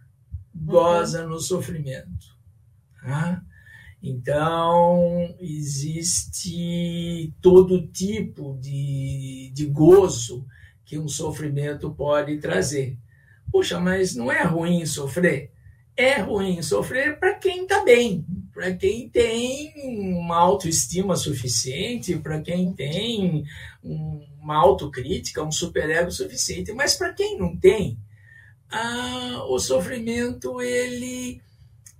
goza 0.54 1.23
uhum. 1.23 1.30
no 1.30 1.39
sofrimento 1.39 2.36
tá? 3.01 3.41
Então, 4.08 5.36
existe 5.39 7.34
todo 7.41 7.88
tipo 7.88 8.56
de, 8.62 9.50
de 9.52 9.65
gozo 9.65 10.46
que 10.86 11.00
um 11.00 11.08
sofrimento 11.08 11.89
pode 11.89 12.38
trazer. 12.38 13.00
Puxa, 13.52 13.80
mas 13.80 14.15
não 14.15 14.32
é 14.32 14.44
ruim 14.44 14.86
sofrer? 14.86 15.52
É 15.98 16.20
ruim 16.20 16.62
sofrer 16.62 17.18
para 17.18 17.34
quem 17.34 17.63
está 17.63 17.84
bem, 17.84 18.24
para 18.54 18.76
quem 18.76 19.10
tem 19.10 19.74
uma 20.13 20.38
autoestima 20.38 21.15
suficiente, 21.15 22.15
para 22.20 22.39
quem 22.41 22.72
tem 22.74 23.44
uma 23.82 24.56
autocrítica, 24.56 25.44
um 25.44 25.52
superego 25.52 26.12
suficiente. 26.12 26.72
Mas 26.74 26.96
para 26.96 27.12
quem 27.12 27.39
não 27.39 27.58
tem, 27.58 27.98
ah, 28.70 29.46
o 29.50 29.58
sofrimento 29.58 30.62
ele 30.62 31.41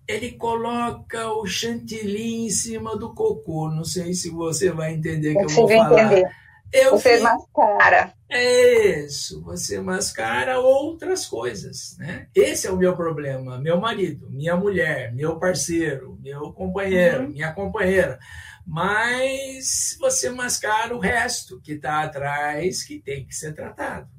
ele 0.08 0.34
coloca 0.34 1.32
o 1.34 1.46
chantilly 1.46 2.46
em 2.46 2.50
cima 2.50 2.96
do 2.98 3.14
cocô. 3.14 3.70
Não 3.70 3.84
sei 3.84 4.14
se 4.14 4.30
você 4.30 4.72
vai 4.72 4.94
entender 4.94 5.32
o 5.32 5.40
que 5.40 5.44
eu 5.46 5.50
vou 5.50 5.68
falar. 5.68 6.06
Entender. 6.06 6.30
Eu 6.72 6.92
você 6.92 7.18
fico... 7.18 7.24
mascara. 7.24 8.14
É 8.30 9.00
isso, 9.04 9.42
você 9.44 9.80
mascara 9.80 10.60
outras 10.60 11.26
coisas, 11.26 11.96
né? 11.98 12.28
Esse 12.36 12.68
é 12.68 12.72
o 12.72 12.78
meu 12.78 12.96
problema. 12.96 13.60
Meu 13.60 13.80
marido, 13.80 14.30
minha 14.30 14.56
mulher, 14.56 15.14
meu 15.14 15.40
parceiro, 15.40 16.18
meu 16.22 16.52
companheiro, 16.52 17.24
uhum. 17.24 17.30
minha 17.30 17.54
companheira. 17.54 18.20
Mas 18.66 19.96
você 20.00 20.30
mascara 20.30 20.96
o 20.96 21.00
resto 21.00 21.62
que 21.62 21.74
está 21.74 22.02
atrás, 22.02 22.84
que 22.84 23.00
tem 23.00 23.26
que 23.26 23.36
ser 23.36 23.54
tratado. 23.54 24.10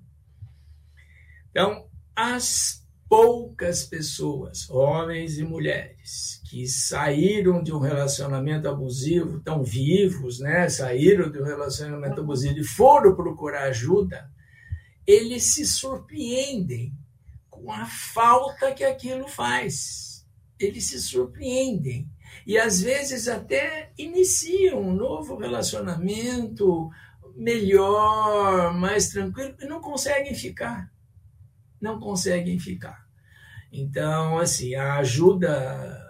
Então, 1.50 1.88
as 2.14 2.85
poucas 3.08 3.84
pessoas, 3.84 4.68
homens 4.68 5.38
e 5.38 5.44
mulheres, 5.44 6.40
que 6.48 6.66
saíram 6.66 7.62
de 7.62 7.72
um 7.72 7.78
relacionamento 7.78 8.68
abusivo, 8.68 9.38
estão 9.38 9.62
vivos, 9.62 10.40
né? 10.40 10.68
saíram 10.68 11.30
de 11.30 11.40
um 11.40 11.44
relacionamento 11.44 12.20
abusivo 12.20 12.58
e 12.58 12.64
foram 12.64 13.14
procurar 13.14 13.64
ajuda, 13.64 14.28
eles 15.06 15.44
se 15.54 15.64
surpreendem 15.64 16.92
com 17.48 17.70
a 17.70 17.86
falta 17.86 18.72
que 18.72 18.82
aquilo 18.82 19.28
faz. 19.28 20.26
Eles 20.58 20.88
se 20.88 21.00
surpreendem. 21.00 22.10
E 22.44 22.58
às 22.58 22.80
vezes 22.80 23.28
até 23.28 23.92
iniciam 23.96 24.80
um 24.80 24.94
novo 24.94 25.36
relacionamento 25.36 26.90
melhor, 27.36 28.74
mais 28.74 29.10
tranquilo, 29.10 29.54
e 29.60 29.66
não 29.66 29.80
conseguem 29.80 30.34
ficar 30.34 30.90
não 31.80 31.98
conseguem 31.98 32.58
ficar. 32.58 33.06
Então, 33.72 34.38
assim, 34.38 34.74
a 34.74 34.96
ajuda 34.96 36.02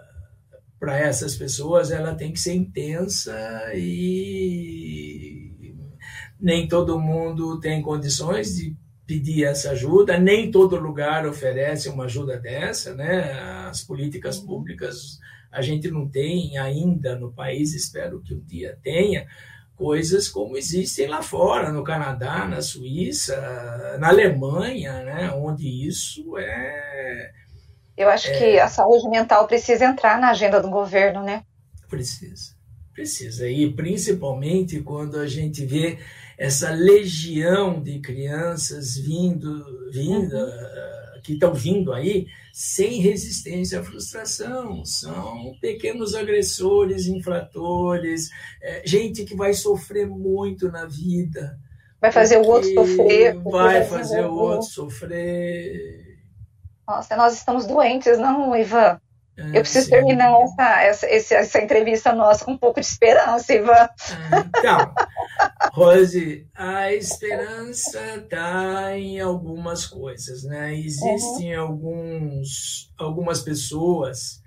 para 0.79 0.97
essas 0.97 1.35
pessoas 1.35 1.91
ela 1.91 2.15
tem 2.15 2.31
que 2.31 2.39
ser 2.39 2.53
intensa 2.53 3.35
e 3.75 5.75
nem 6.39 6.67
todo 6.67 6.99
mundo 6.99 7.59
tem 7.59 7.81
condições 7.81 8.55
de 8.55 8.75
pedir 9.05 9.45
essa 9.45 9.71
ajuda, 9.71 10.19
nem 10.19 10.51
todo 10.51 10.79
lugar 10.79 11.25
oferece 11.25 11.89
uma 11.89 12.05
ajuda 12.05 12.37
dessa, 12.37 12.93
né? 12.93 13.31
As 13.69 13.81
políticas 13.81 14.37
públicas 14.37 15.17
a 15.51 15.61
gente 15.61 15.89
não 15.89 16.07
tem 16.07 16.57
ainda 16.57 17.17
no 17.17 17.31
país, 17.31 17.73
espero 17.73 18.21
que 18.21 18.35
um 18.35 18.41
dia 18.41 18.77
tenha, 18.83 19.25
coisas 19.77 20.27
como 20.27 20.57
existem 20.57 21.07
lá 21.07 21.21
fora, 21.21 21.71
no 21.71 21.83
Canadá, 21.83 22.45
na 22.47 22.61
Suíça, 22.61 23.37
na 23.99 24.09
Alemanha, 24.09 25.03
né, 25.03 25.31
onde 25.31 25.87
isso 25.87 26.37
é. 26.37 27.31
Eu 27.95 28.09
acho 28.09 28.27
é, 28.29 28.37
que 28.37 28.59
a 28.59 28.67
saúde 28.67 29.07
mental 29.07 29.47
precisa 29.47 29.85
entrar 29.85 30.19
na 30.19 30.31
agenda 30.31 30.59
do 30.59 30.69
governo, 30.69 31.23
né? 31.23 31.43
Precisa, 31.89 32.55
precisa. 32.93 33.49
E 33.49 33.71
principalmente 33.71 34.81
quando 34.81 35.19
a 35.19 35.27
gente 35.27 35.65
vê 35.65 35.99
essa 36.37 36.71
legião 36.71 37.81
de 37.81 37.99
crianças 37.99 38.97
vindo, 38.97 39.91
vinda. 39.91 40.37
Uhum 40.37 40.96
que 41.27 41.33
estão 41.33 41.53
vindo 41.53 41.91
aí 41.91 42.25
sem 42.53 43.01
resistência 43.01 43.81
à 43.81 43.83
frustração. 43.83 44.85
São 44.85 45.53
pequenos 45.59 46.15
agressores, 46.15 47.05
infratores, 47.05 48.29
é, 48.61 48.81
gente 48.85 49.25
que 49.25 49.35
vai 49.35 49.53
sofrer 49.53 50.07
muito 50.07 50.71
na 50.71 50.85
vida. 50.85 51.59
Vai 51.99 52.13
fazer 52.13 52.37
o 52.37 52.47
outro 52.47 52.73
sofrer. 52.73 53.37
Vai 53.43 53.83
fazer 53.83 54.25
o 54.25 54.33
outro 54.33 54.67
sofrer. 54.69 56.17
Nossa, 56.87 57.17
nós 57.17 57.33
estamos 57.33 57.65
doentes, 57.65 58.17
não, 58.17 58.55
Ivan? 58.55 59.01
Eu 59.37 59.61
preciso 59.61 59.85
sim. 59.85 59.91
terminar 59.91 60.31
essa, 60.81 61.05
essa, 61.05 61.35
essa, 61.35 61.61
entrevista 61.61 62.11
nossa 62.11 62.43
com 62.43 62.53
um 62.53 62.57
pouco 62.57 62.79
de 62.79 62.87
esperança, 62.87 63.53
Ivan. 63.53 63.87
Então, 64.57 64.93
Rose, 65.73 66.47
a 66.55 66.91
esperança 66.91 67.99
está 68.15 68.97
em 68.97 69.19
algumas 69.19 69.85
coisas, 69.85 70.43
né? 70.43 70.75
Existem 70.75 71.55
uhum. 71.55 71.63
alguns, 71.63 72.91
algumas 72.97 73.41
pessoas, 73.41 74.41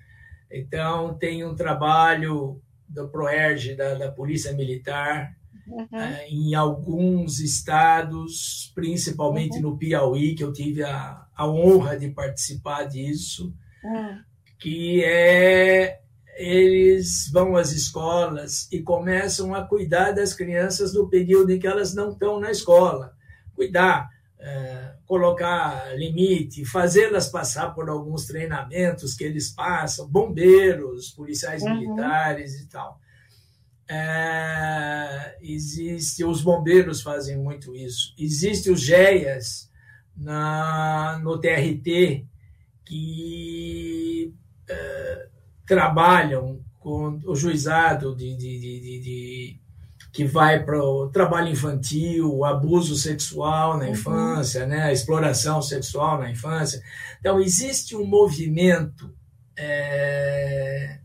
então 0.50 1.16
tem 1.16 1.44
um 1.44 1.54
trabalho 1.54 2.60
do 2.88 3.08
PROERG, 3.08 3.76
da, 3.76 3.94
da 3.94 4.10
Polícia 4.10 4.52
Militar, 4.52 5.36
uhum. 5.68 5.84
uh, 5.84 6.20
em 6.28 6.52
alguns 6.56 7.38
estados, 7.38 8.72
principalmente 8.74 9.58
uhum. 9.58 9.70
no 9.70 9.78
Piauí, 9.78 10.34
que 10.34 10.42
eu 10.42 10.52
tive 10.52 10.82
a, 10.82 11.26
a 11.32 11.48
honra 11.48 11.96
de 11.96 12.08
participar 12.08 12.88
disso, 12.88 13.54
uhum 13.84 14.29
que 14.60 15.02
é 15.02 16.00
eles 16.36 17.30
vão 17.30 17.54
às 17.54 17.70
escolas 17.72 18.66
e 18.72 18.80
começam 18.80 19.54
a 19.54 19.62
cuidar 19.62 20.12
das 20.12 20.32
crianças 20.32 20.94
no 20.94 21.06
período 21.08 21.50
em 21.50 21.58
que 21.58 21.66
elas 21.66 21.94
não 21.94 22.12
estão 22.12 22.40
na 22.40 22.50
escola. 22.50 23.14
Cuidar, 23.54 24.08
é, 24.38 24.94
colocar 25.04 25.94
limite, 25.98 26.64
fazê-las 26.64 27.28
passar 27.28 27.74
por 27.74 27.90
alguns 27.90 28.24
treinamentos 28.24 29.14
que 29.14 29.24
eles 29.24 29.50
passam, 29.50 30.08
bombeiros, 30.08 31.10
policiais 31.10 31.62
uhum. 31.62 31.78
militares 31.78 32.58
e 32.58 32.68
tal. 32.68 32.98
É, 33.86 35.36
existe, 35.42 36.24
os 36.24 36.40
bombeiros 36.40 37.02
fazem 37.02 37.36
muito 37.36 37.76
isso. 37.76 38.14
Existe 38.16 38.70
os 38.70 38.80
GEAS 38.80 39.70
na, 40.16 41.20
no 41.22 41.38
TRT, 41.38 42.24
que 42.86 43.99
trabalham 45.66 46.60
com 46.80 47.20
o 47.24 47.36
juizado 47.36 48.16
de, 48.16 48.34
de, 48.36 48.58
de, 48.58 49.00
de 49.00 49.60
que 50.12 50.24
vai 50.24 50.64
para 50.64 50.82
o 50.82 51.08
trabalho 51.08 51.48
infantil, 51.48 52.34
o 52.34 52.44
abuso 52.44 52.96
sexual 52.96 53.76
na 53.78 53.84
uhum. 53.84 53.92
infância, 53.92 54.66
né, 54.66 54.82
a 54.82 54.92
exploração 54.92 55.62
sexual 55.62 56.18
na 56.18 56.30
infância. 56.30 56.82
Então, 57.20 57.40
existe 57.40 57.94
um 57.94 58.04
movimento, 58.04 59.14
é, 59.56 60.98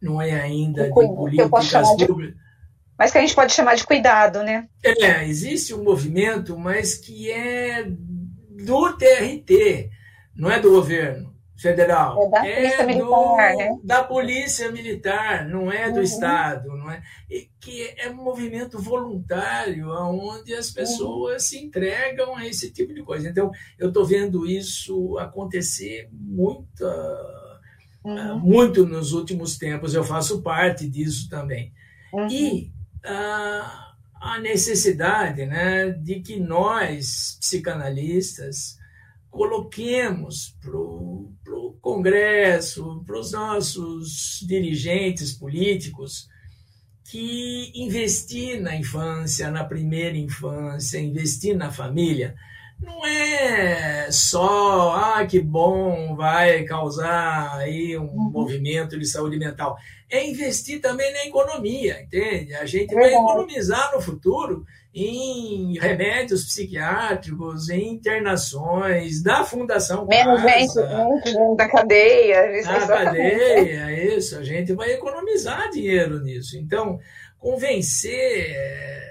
não 0.00 0.22
é 0.22 0.40
ainda 0.40 0.84
de 0.84 0.90
políticas 0.90 1.88
públicas. 2.06 2.36
Mas 2.96 3.10
que 3.10 3.18
a 3.18 3.20
gente 3.22 3.34
pode 3.34 3.52
chamar 3.52 3.74
de 3.74 3.84
cuidado, 3.84 4.44
né? 4.44 4.68
É, 4.80 5.26
existe 5.26 5.74
um 5.74 5.82
movimento, 5.82 6.56
mas 6.56 6.94
que 6.94 7.28
é 7.28 7.84
do 7.84 8.92
TRT, 8.92 9.90
não 10.36 10.48
é 10.48 10.60
do 10.60 10.70
governo 10.70 11.33
federal. 11.56 12.18
É 12.22 12.30
da 12.30 12.42
Polícia 12.42 12.82
é 12.82 12.86
Militar, 12.86 13.52
do, 13.52 13.56
né? 13.56 13.78
Da 13.82 14.04
Polícia 14.04 14.72
Militar, 14.72 15.48
não 15.48 15.72
é 15.72 15.90
do 15.90 15.96
uhum. 15.96 16.02
Estado, 16.02 16.68
não 16.76 16.90
é? 16.90 17.02
E 17.30 17.48
que 17.60 17.94
é 17.96 18.10
um 18.10 18.16
movimento 18.16 18.78
voluntário, 18.78 19.88
onde 19.90 20.54
as 20.54 20.70
pessoas 20.70 21.34
uhum. 21.34 21.48
se 21.48 21.58
entregam 21.58 22.36
a 22.36 22.46
esse 22.46 22.70
tipo 22.70 22.92
de 22.92 23.02
coisa. 23.02 23.28
Então, 23.28 23.50
eu 23.78 23.88
estou 23.88 24.04
vendo 24.04 24.46
isso 24.46 25.16
acontecer 25.18 26.08
muito, 26.12 26.84
uhum. 28.04 28.38
muito 28.40 28.86
nos 28.86 29.12
últimos 29.12 29.56
tempos. 29.56 29.94
Eu 29.94 30.04
faço 30.04 30.42
parte 30.42 30.88
disso 30.88 31.28
também. 31.28 31.72
Uhum. 32.12 32.28
E 32.28 32.72
a, 33.04 33.94
a 34.20 34.40
necessidade 34.40 35.46
né, 35.46 35.90
de 35.90 36.20
que 36.20 36.38
nós, 36.38 37.38
psicanalistas, 37.40 38.78
coloquemos 39.34 40.56
para 40.60 40.76
o 40.76 41.32
Congresso, 41.84 43.04
para 43.06 43.20
os 43.20 43.32
nossos 43.32 44.42
dirigentes 44.48 45.34
políticos, 45.34 46.30
que 47.10 47.70
investir 47.74 48.58
na 48.58 48.74
infância, 48.74 49.50
na 49.50 49.64
primeira 49.64 50.16
infância, 50.16 50.98
investir 50.98 51.54
na 51.54 51.70
família, 51.70 52.34
não 52.80 53.04
é 53.04 54.10
só, 54.10 54.94
ah, 54.94 55.26
que 55.26 55.38
bom, 55.38 56.16
vai 56.16 56.64
causar 56.64 57.54
aí 57.58 57.98
um 57.98 58.04
uhum. 58.04 58.30
movimento 58.30 58.98
de 58.98 59.04
saúde 59.04 59.38
mental. 59.38 59.76
É 60.08 60.26
investir 60.26 60.80
também 60.80 61.12
na 61.12 61.26
economia, 61.26 62.00
entende? 62.00 62.54
A 62.54 62.64
gente 62.64 62.94
vai 62.94 63.12
economizar 63.12 63.92
no 63.94 64.00
futuro 64.00 64.64
em 64.94 65.76
remédios 65.76 66.44
psiquiátricos, 66.44 67.68
em 67.68 67.94
internações, 67.94 69.20
da 69.20 69.42
Fundação 69.42 70.06
Menos 70.06 70.40
gente, 70.40 71.56
da 71.56 71.68
cadeia. 71.68 72.62
Da 72.62 72.86
cadeia, 72.86 73.90
é 73.90 74.16
isso. 74.16 74.38
A 74.38 74.44
gente 74.44 74.72
vai 74.72 74.92
economizar 74.92 75.68
dinheiro 75.70 76.22
nisso. 76.22 76.56
Então, 76.56 77.00
convencer 77.36 78.54
eh, 78.54 79.04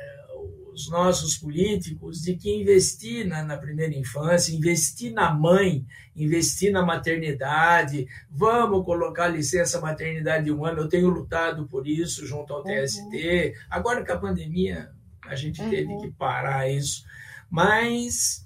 os 0.74 0.90
nossos 0.90 1.38
políticos 1.38 2.22
de 2.22 2.38
que 2.38 2.62
investir 2.62 3.28
na, 3.28 3.44
na, 3.44 3.58
primeira 3.58 3.94
infância, 3.94 4.56
investir 4.56 5.12
na 5.12 5.34
mãe, 5.34 5.86
investir 6.16 6.72
na 6.72 6.86
maternidade, 6.86 8.08
vamos 8.32 8.86
colocar 8.86 9.28
licença 9.28 9.82
maternidade 9.82 10.46
de 10.46 10.52
um 10.54 10.66
ano, 10.66 10.84
eu 10.84 10.88
tenho 10.88 11.10
lutado 11.10 11.68
por 11.68 11.86
isso 11.86 12.26
junto 12.26 12.54
ao 12.54 12.64
TST. 12.64 13.02
Uhum. 13.02 13.54
Agora 13.70 14.06
com 14.06 14.14
a 14.14 14.18
pandemia 14.18 14.90
a 15.28 15.36
gente 15.36 15.62
uhum. 15.62 15.70
teve 15.70 15.98
que 15.98 16.12
parar 16.12 16.70
isso. 16.70 17.04
Mas 17.50 18.46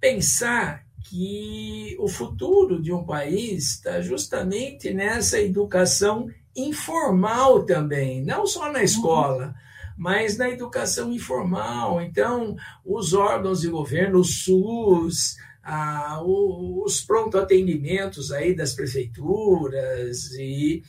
pensar 0.00 0.84
que 1.08 1.96
o 1.98 2.08
futuro 2.08 2.82
de 2.82 2.92
um 2.92 3.04
país 3.04 3.74
está 3.74 4.00
justamente 4.00 4.92
nessa 4.92 5.40
educação 5.40 6.28
informal 6.54 7.64
também, 7.64 8.22
não 8.24 8.46
só 8.46 8.72
na 8.72 8.82
escola, 8.82 9.54
mas 9.96 10.36
na 10.36 10.48
educação 10.48 11.12
informal. 11.12 12.00
Então, 12.00 12.56
os 12.84 13.14
órgãos 13.14 13.60
de 13.60 13.68
governo, 13.68 14.20
o 14.20 14.24
SUS, 14.24 15.36
ah, 15.62 16.20
os 16.24 17.00
pronto 17.02 17.38
atendimentos 17.38 18.30
aí 18.32 18.54
das 18.54 18.72
prefeituras 18.72 20.32
e 20.32 20.82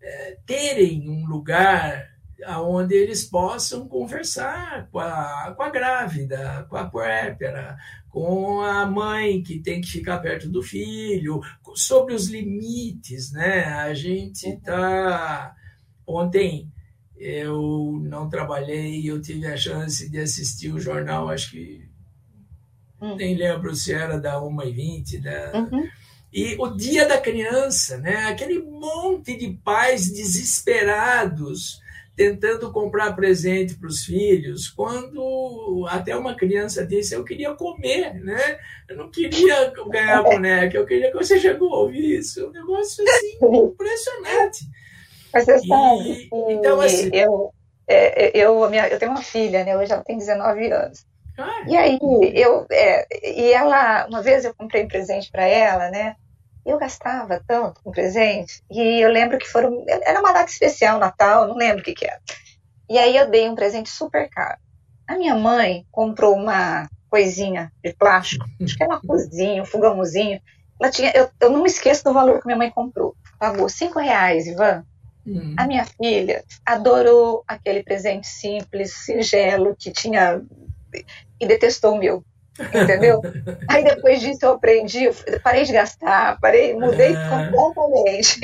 é, 0.00 0.38
terem 0.46 1.08
um 1.08 1.26
lugar 1.26 2.17
onde 2.60 2.94
eles 2.94 3.24
possam 3.24 3.88
conversar 3.88 4.88
com 4.90 4.98
a, 4.98 5.54
com 5.56 5.62
a 5.62 5.70
grávida, 5.70 6.66
com 6.68 6.76
a 6.76 6.84
puérpera, 6.84 7.76
com 8.08 8.60
a 8.60 8.86
mãe 8.86 9.42
que 9.42 9.60
tem 9.60 9.80
que 9.80 9.88
ficar 9.88 10.18
perto 10.18 10.48
do 10.48 10.62
filho, 10.62 11.40
sobre 11.74 12.14
os 12.14 12.28
limites, 12.28 13.32
né? 13.32 13.64
A 13.64 13.92
gente 13.94 14.48
está 14.48 15.54
ontem 16.06 16.70
eu 17.18 18.00
não 18.02 18.28
trabalhei, 18.28 19.10
eu 19.10 19.20
tive 19.20 19.46
a 19.46 19.56
chance 19.56 20.08
de 20.08 20.18
assistir 20.20 20.72
o 20.72 20.80
jornal, 20.80 21.28
acho 21.28 21.50
que 21.50 21.84
hum. 23.00 23.16
nem 23.16 23.36
lembro 23.36 23.74
se 23.74 23.92
era 23.92 24.18
da 24.18 24.36
1h20, 24.36 25.20
da... 25.20 25.52
Uhum. 25.58 25.88
E 26.32 26.56
o 26.58 26.68
dia 26.68 27.08
da 27.08 27.18
criança, 27.18 27.98
né? 27.98 28.26
aquele 28.26 28.60
monte 28.60 29.36
de 29.36 29.48
pais 29.64 30.12
desesperados 30.12 31.80
tentando 32.18 32.72
comprar 32.72 33.14
presente 33.14 33.76
para 33.76 33.86
os 33.86 34.04
filhos, 34.04 34.68
quando 34.68 35.86
até 35.88 36.16
uma 36.16 36.34
criança 36.34 36.84
disse, 36.84 37.14
eu 37.14 37.24
queria 37.24 37.54
comer, 37.54 38.12
né? 38.14 38.58
Eu 38.88 38.96
não 38.96 39.08
queria 39.08 39.72
ganhar 39.88 40.24
boneca, 40.24 40.76
eu 40.76 40.84
queria 40.84 41.12
que 41.12 41.16
você 41.16 41.38
chegou 41.38 41.72
a 41.72 41.78
ouvir 41.78 42.18
isso. 42.18 42.48
Um 42.48 42.50
negócio 42.50 43.04
assim, 43.08 43.38
impressionante. 43.70 44.64
Mas 45.32 45.44
você 45.44 45.58
sabe, 45.60 46.28
então, 46.48 46.80
assim, 46.80 47.08
eu, 47.12 47.52
é, 47.86 48.36
eu, 48.36 48.68
minha, 48.68 48.88
eu 48.88 48.98
tenho 48.98 49.12
uma 49.12 49.22
filha, 49.22 49.64
né? 49.64 49.78
Hoje 49.78 49.92
ela 49.92 50.02
tem 50.02 50.18
19 50.18 50.72
anos. 50.72 51.06
Ah, 51.38 51.62
e 51.68 51.76
aí, 51.76 52.00
eu, 52.34 52.66
é, 52.68 53.06
e 53.22 53.52
ela, 53.52 54.08
uma 54.08 54.22
vez 54.22 54.44
eu 54.44 54.52
comprei 54.56 54.82
um 54.82 54.88
presente 54.88 55.30
para 55.30 55.44
ela, 55.44 55.88
né? 55.88 56.16
Eu 56.68 56.78
gastava 56.78 57.42
tanto 57.48 57.80
com 57.82 57.90
presente, 57.90 58.62
e 58.70 59.02
eu 59.02 59.10
lembro 59.10 59.38
que 59.38 59.48
foram, 59.48 59.86
era 59.88 60.20
uma 60.20 60.32
data 60.32 60.50
especial, 60.50 60.98
Natal, 60.98 61.48
não 61.48 61.56
lembro 61.56 61.80
o 61.80 61.82
que 61.82 61.94
que 61.94 62.04
era. 62.04 62.20
E 62.90 62.98
aí 62.98 63.16
eu 63.16 63.30
dei 63.30 63.48
um 63.48 63.54
presente 63.54 63.88
super 63.88 64.28
caro. 64.28 64.58
A 65.06 65.16
minha 65.16 65.34
mãe 65.34 65.86
comprou 65.90 66.36
uma 66.36 66.86
coisinha 67.08 67.72
de 67.82 67.94
plástico, 67.94 68.44
acho 68.62 68.76
que 68.76 68.82
era 68.82 68.92
uma 68.92 69.00
cozinha, 69.00 69.62
um 69.62 69.64
fogãozinho. 69.64 70.42
Ela 70.78 70.90
tinha, 70.90 71.10
eu, 71.14 71.30
eu 71.40 71.50
não 71.50 71.62
me 71.62 71.68
esqueço 71.68 72.04
do 72.04 72.12
valor 72.12 72.38
que 72.38 72.46
minha 72.46 72.58
mãe 72.58 72.70
comprou. 72.70 73.16
Pagou 73.38 73.66
cinco 73.70 73.98
reais, 73.98 74.46
Ivan. 74.46 74.84
Hum. 75.26 75.54
A 75.58 75.66
minha 75.66 75.86
filha 75.86 76.44
adorou 76.66 77.44
aquele 77.48 77.82
presente 77.82 78.26
simples, 78.26 78.92
singelo, 78.92 79.74
que 79.74 79.90
tinha. 79.90 80.42
e 81.40 81.46
detestou 81.46 81.94
o 81.94 81.98
meu. 81.98 82.22
Entendeu? 82.58 83.20
Aí 83.68 83.84
depois 83.84 84.20
disso 84.20 84.40
eu 84.42 84.52
aprendi, 84.52 85.04
eu 85.04 85.14
parei 85.42 85.64
de 85.64 85.72
gastar, 85.72 86.38
parei, 86.40 86.74
mudei 86.74 87.14
ah. 87.14 87.50
completamente. 87.52 88.40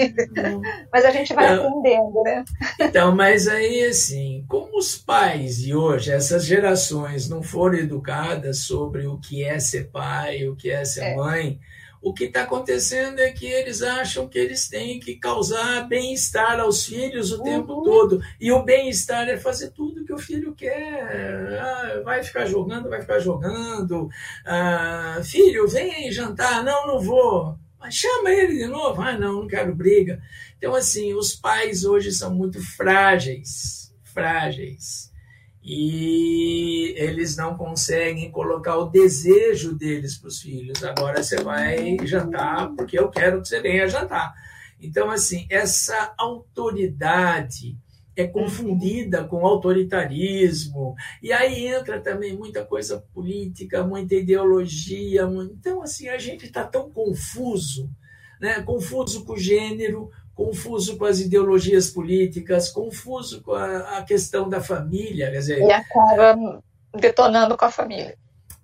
mas 0.92 1.04
a 1.04 1.10
gente 1.10 1.34
vai 1.34 1.52
então, 1.52 1.66
aprendendo, 1.66 2.22
né? 2.22 2.44
Então, 2.80 3.14
mas 3.14 3.48
aí 3.48 3.84
assim, 3.84 4.44
como 4.48 4.78
os 4.78 4.96
pais 4.96 5.58
de 5.58 5.74
hoje, 5.74 6.12
essas 6.12 6.44
gerações, 6.44 7.28
não 7.28 7.42
foram 7.42 7.78
educadas 7.78 8.58
sobre 8.58 9.06
o 9.06 9.18
que 9.18 9.42
é 9.42 9.58
ser 9.58 9.90
pai, 9.90 10.46
o 10.48 10.54
que 10.54 10.70
é 10.70 10.84
ser 10.84 11.04
é. 11.04 11.16
mãe, 11.16 11.58
o 12.04 12.12
que 12.12 12.24
está 12.24 12.42
acontecendo 12.42 13.18
é 13.18 13.32
que 13.32 13.46
eles 13.46 13.80
acham 13.80 14.28
que 14.28 14.38
eles 14.38 14.68
têm 14.68 15.00
que 15.00 15.16
causar 15.16 15.88
bem-estar 15.88 16.60
aos 16.60 16.84
filhos 16.84 17.32
o 17.32 17.38
uhum. 17.38 17.42
tempo 17.42 17.82
todo. 17.82 18.20
E 18.38 18.52
o 18.52 18.62
bem-estar 18.62 19.26
é 19.26 19.38
fazer 19.38 19.70
tudo 19.70 20.03
o 20.14 20.18
filho 20.18 20.54
quer. 20.54 21.58
Ah, 21.60 22.00
vai 22.04 22.22
ficar 22.22 22.46
jogando, 22.46 22.88
vai 22.88 23.00
ficar 23.00 23.18
jogando. 23.18 24.08
Ah, 24.44 25.20
filho, 25.24 25.68
vem 25.68 26.10
jantar. 26.10 26.64
Não, 26.64 26.86
não 26.86 27.00
vou. 27.00 27.58
Mas 27.78 27.94
chama 27.94 28.30
ele 28.30 28.56
de 28.56 28.66
novo. 28.66 29.02
Ah, 29.02 29.18
não, 29.18 29.42
não 29.42 29.46
quero 29.46 29.74
briga. 29.74 30.20
Então, 30.56 30.74
assim, 30.74 31.14
os 31.14 31.34
pais 31.34 31.84
hoje 31.84 32.12
são 32.12 32.34
muito 32.34 32.62
frágeis. 32.76 33.92
Frágeis 34.02 35.12
e 35.66 36.94
eles 36.98 37.36
não 37.38 37.56
conseguem 37.56 38.30
colocar 38.30 38.76
o 38.76 38.90
desejo 38.90 39.74
deles 39.74 40.18
para 40.18 40.28
os 40.28 40.40
filhos. 40.42 40.84
Agora 40.84 41.22
você 41.22 41.42
vai 41.42 41.96
jantar 42.04 42.70
porque 42.76 42.98
eu 42.98 43.08
quero 43.08 43.40
que 43.40 43.48
você 43.48 43.62
venha 43.62 43.88
jantar. 43.88 44.34
Então, 44.78 45.10
assim, 45.10 45.46
essa 45.48 46.12
autoridade 46.18 47.78
é 48.16 48.26
confundida 48.26 49.24
com 49.24 49.44
autoritarismo, 49.44 50.94
e 51.22 51.32
aí 51.32 51.66
entra 51.66 52.00
também 52.00 52.36
muita 52.36 52.64
coisa 52.64 53.04
política, 53.12 53.84
muita 53.84 54.14
ideologia. 54.14 55.22
Então, 55.52 55.82
assim, 55.82 56.08
a 56.08 56.18
gente 56.18 56.46
está 56.46 56.64
tão 56.64 56.90
confuso, 56.90 57.90
né? 58.40 58.62
confuso 58.62 59.24
com 59.24 59.32
o 59.32 59.38
gênero, 59.38 60.10
confuso 60.34 60.96
com 60.96 61.04
as 61.04 61.20
ideologias 61.20 61.90
políticas, 61.90 62.68
confuso 62.68 63.42
com 63.42 63.52
a, 63.52 63.98
a 63.98 64.02
questão 64.02 64.48
da 64.48 64.60
família. 64.60 65.30
Quer 65.30 65.38
dizer, 65.38 65.62
e 65.62 65.72
acaba 65.72 66.62
detonando 66.94 67.56
com 67.56 67.64
a 67.64 67.70
família. 67.70 68.16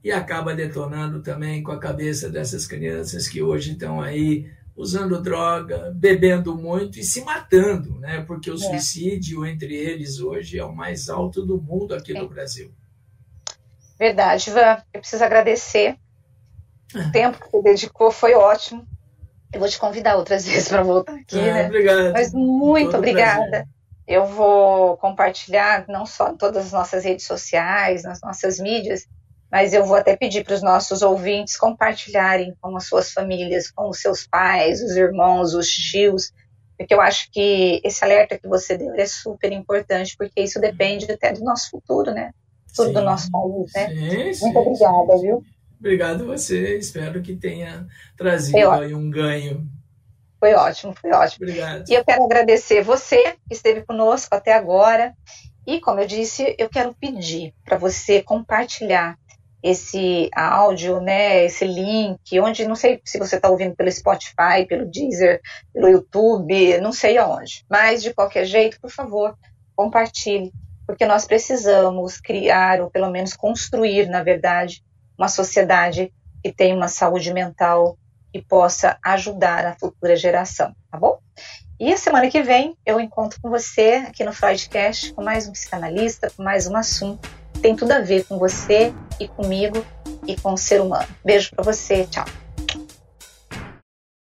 E 0.02 0.10
acaba 0.10 0.54
detonando 0.54 1.22
também 1.22 1.62
com 1.62 1.72
a 1.72 1.78
cabeça 1.78 2.30
dessas 2.30 2.66
crianças 2.66 3.28
que 3.28 3.42
hoje 3.42 3.72
estão 3.72 4.00
aí 4.00 4.50
usando 4.80 5.20
droga, 5.20 5.92
bebendo 5.94 6.56
muito 6.56 6.98
e 6.98 7.04
se 7.04 7.22
matando, 7.22 7.98
né? 7.98 8.24
Porque 8.26 8.50
o 8.50 8.54
é. 8.54 8.58
suicídio 8.58 9.44
entre 9.44 9.74
eles 9.74 10.20
hoje 10.20 10.58
é 10.58 10.64
o 10.64 10.74
mais 10.74 11.10
alto 11.10 11.44
do 11.44 11.60
mundo 11.60 11.94
aqui 11.94 12.14
no 12.14 12.28
Brasil. 12.28 12.72
Verdade, 13.98 14.48
Ivan. 14.48 14.82
Eu 14.94 15.00
preciso 15.00 15.22
agradecer. 15.22 15.98
O 16.94 16.98
ah. 16.98 17.10
tempo 17.12 17.38
que 17.38 17.50
você 17.50 17.62
dedicou 17.62 18.10
foi 18.10 18.34
ótimo. 18.34 18.86
Eu 19.52 19.60
vou 19.60 19.68
te 19.68 19.78
convidar 19.78 20.16
outras 20.16 20.46
vezes 20.48 20.68
para 20.68 20.82
voltar 20.82 21.14
aqui, 21.14 21.38
ah, 21.38 21.54
né? 21.54 21.66
Obrigado. 21.66 22.12
Mas 22.12 22.32
muito 22.32 22.92
Todo 22.92 22.98
obrigada. 23.00 23.48
Prazer. 23.50 23.68
Eu 24.08 24.26
vou 24.26 24.96
compartilhar 24.96 25.84
não 25.88 26.06
só 26.06 26.30
em 26.30 26.36
todas 26.36 26.66
as 26.66 26.72
nossas 26.72 27.04
redes 27.04 27.26
sociais, 27.26 28.02
nas 28.02 28.20
nossas 28.22 28.58
mídias, 28.58 29.06
mas 29.50 29.72
eu 29.72 29.84
vou 29.84 29.96
até 29.96 30.16
pedir 30.16 30.44
para 30.44 30.54
os 30.54 30.62
nossos 30.62 31.02
ouvintes 31.02 31.56
compartilharem 31.56 32.54
com 32.60 32.76
as 32.76 32.86
suas 32.86 33.12
famílias, 33.12 33.70
com 33.70 33.88
os 33.88 34.00
seus 34.00 34.26
pais, 34.26 34.82
os 34.82 34.96
irmãos, 34.96 35.54
os 35.54 35.68
tios, 35.68 36.32
porque 36.80 36.94
eu 36.94 37.00
acho 37.02 37.30
que 37.30 37.78
esse 37.84 38.02
alerta 38.02 38.38
que 38.38 38.48
você 38.48 38.78
deu 38.78 38.94
é 38.94 39.04
super 39.04 39.52
importante, 39.52 40.16
porque 40.16 40.40
isso 40.40 40.58
depende 40.58 41.12
até 41.12 41.30
do 41.30 41.44
nosso 41.44 41.68
futuro, 41.68 42.10
né? 42.10 42.30
Tudo 42.74 42.88
sim, 42.88 42.94
do 42.94 43.02
nosso 43.02 43.30
país, 43.30 43.72
né? 43.74 43.88
Sim, 43.88 44.32
sim, 44.32 44.44
Muito 44.46 44.58
obrigada, 44.60 45.18
viu? 45.20 45.44
Obrigado 45.78 46.24
você. 46.24 46.78
Espero 46.78 47.20
que 47.20 47.36
tenha 47.36 47.86
trazido 48.16 48.70
aí 48.70 48.94
um 48.94 49.10
ganho. 49.10 49.68
Foi 50.38 50.54
ótimo, 50.54 50.94
foi 50.94 51.10
ótimo. 51.10 51.44
Obrigado. 51.44 51.84
E 51.86 51.92
eu 51.92 52.02
quero 52.02 52.24
agradecer 52.24 52.82
você 52.82 53.36
que 53.46 53.52
esteve 53.52 53.82
conosco 53.82 54.34
até 54.34 54.54
agora. 54.54 55.14
E, 55.66 55.80
como 55.80 56.00
eu 56.00 56.06
disse, 56.06 56.56
eu 56.58 56.70
quero 56.70 56.94
pedir 56.94 57.52
para 57.62 57.76
você 57.76 58.22
compartilhar 58.22 59.18
esse 59.62 60.30
áudio, 60.34 61.00
né, 61.00 61.44
esse 61.44 61.64
link, 61.64 62.40
onde 62.40 62.66
não 62.66 62.74
sei 62.74 63.00
se 63.04 63.18
você 63.18 63.36
está 63.36 63.50
ouvindo 63.50 63.74
pelo 63.76 63.92
Spotify, 63.92 64.66
pelo 64.66 64.86
Deezer, 64.90 65.40
pelo 65.72 65.88
YouTube, 65.88 66.80
não 66.80 66.92
sei 66.92 67.18
aonde. 67.18 67.64
Mas 67.68 68.02
de 68.02 68.14
qualquer 68.14 68.44
jeito, 68.44 68.80
por 68.80 68.90
favor, 68.90 69.36
compartilhe, 69.76 70.52
porque 70.86 71.04
nós 71.04 71.26
precisamos 71.26 72.18
criar 72.18 72.80
ou 72.80 72.90
pelo 72.90 73.10
menos 73.10 73.34
construir, 73.34 74.08
na 74.08 74.22
verdade, 74.22 74.82
uma 75.16 75.28
sociedade 75.28 76.12
que 76.42 76.52
tenha 76.52 76.74
uma 76.74 76.88
saúde 76.88 77.32
mental 77.32 77.98
e 78.32 78.40
possa 78.40 78.98
ajudar 79.04 79.66
a 79.66 79.76
futura 79.78 80.16
geração, 80.16 80.74
tá 80.90 80.98
bom? 80.98 81.18
E 81.78 81.92
a 81.92 81.96
semana 81.96 82.30
que 82.30 82.42
vem 82.42 82.76
eu 82.84 83.00
encontro 83.00 83.40
com 83.40 83.50
você 83.50 84.04
aqui 84.06 84.24
no 84.24 84.32
Freudcast 84.32 85.12
com 85.12 85.22
mais 85.22 85.48
um 85.48 85.52
psicanalista, 85.52 86.30
com 86.30 86.42
mais 86.42 86.66
um 86.66 86.76
assunto 86.76 87.39
tem 87.60 87.76
tudo 87.76 87.92
a 87.92 88.00
ver 88.00 88.24
com 88.24 88.38
você 88.38 88.92
e 89.18 89.28
comigo 89.28 89.84
e 90.26 90.36
com 90.36 90.52
o 90.52 90.58
ser 90.58 90.80
humano. 90.80 91.08
Beijo 91.24 91.50
para 91.54 91.64
você, 91.64 92.06
tchau. 92.06 92.24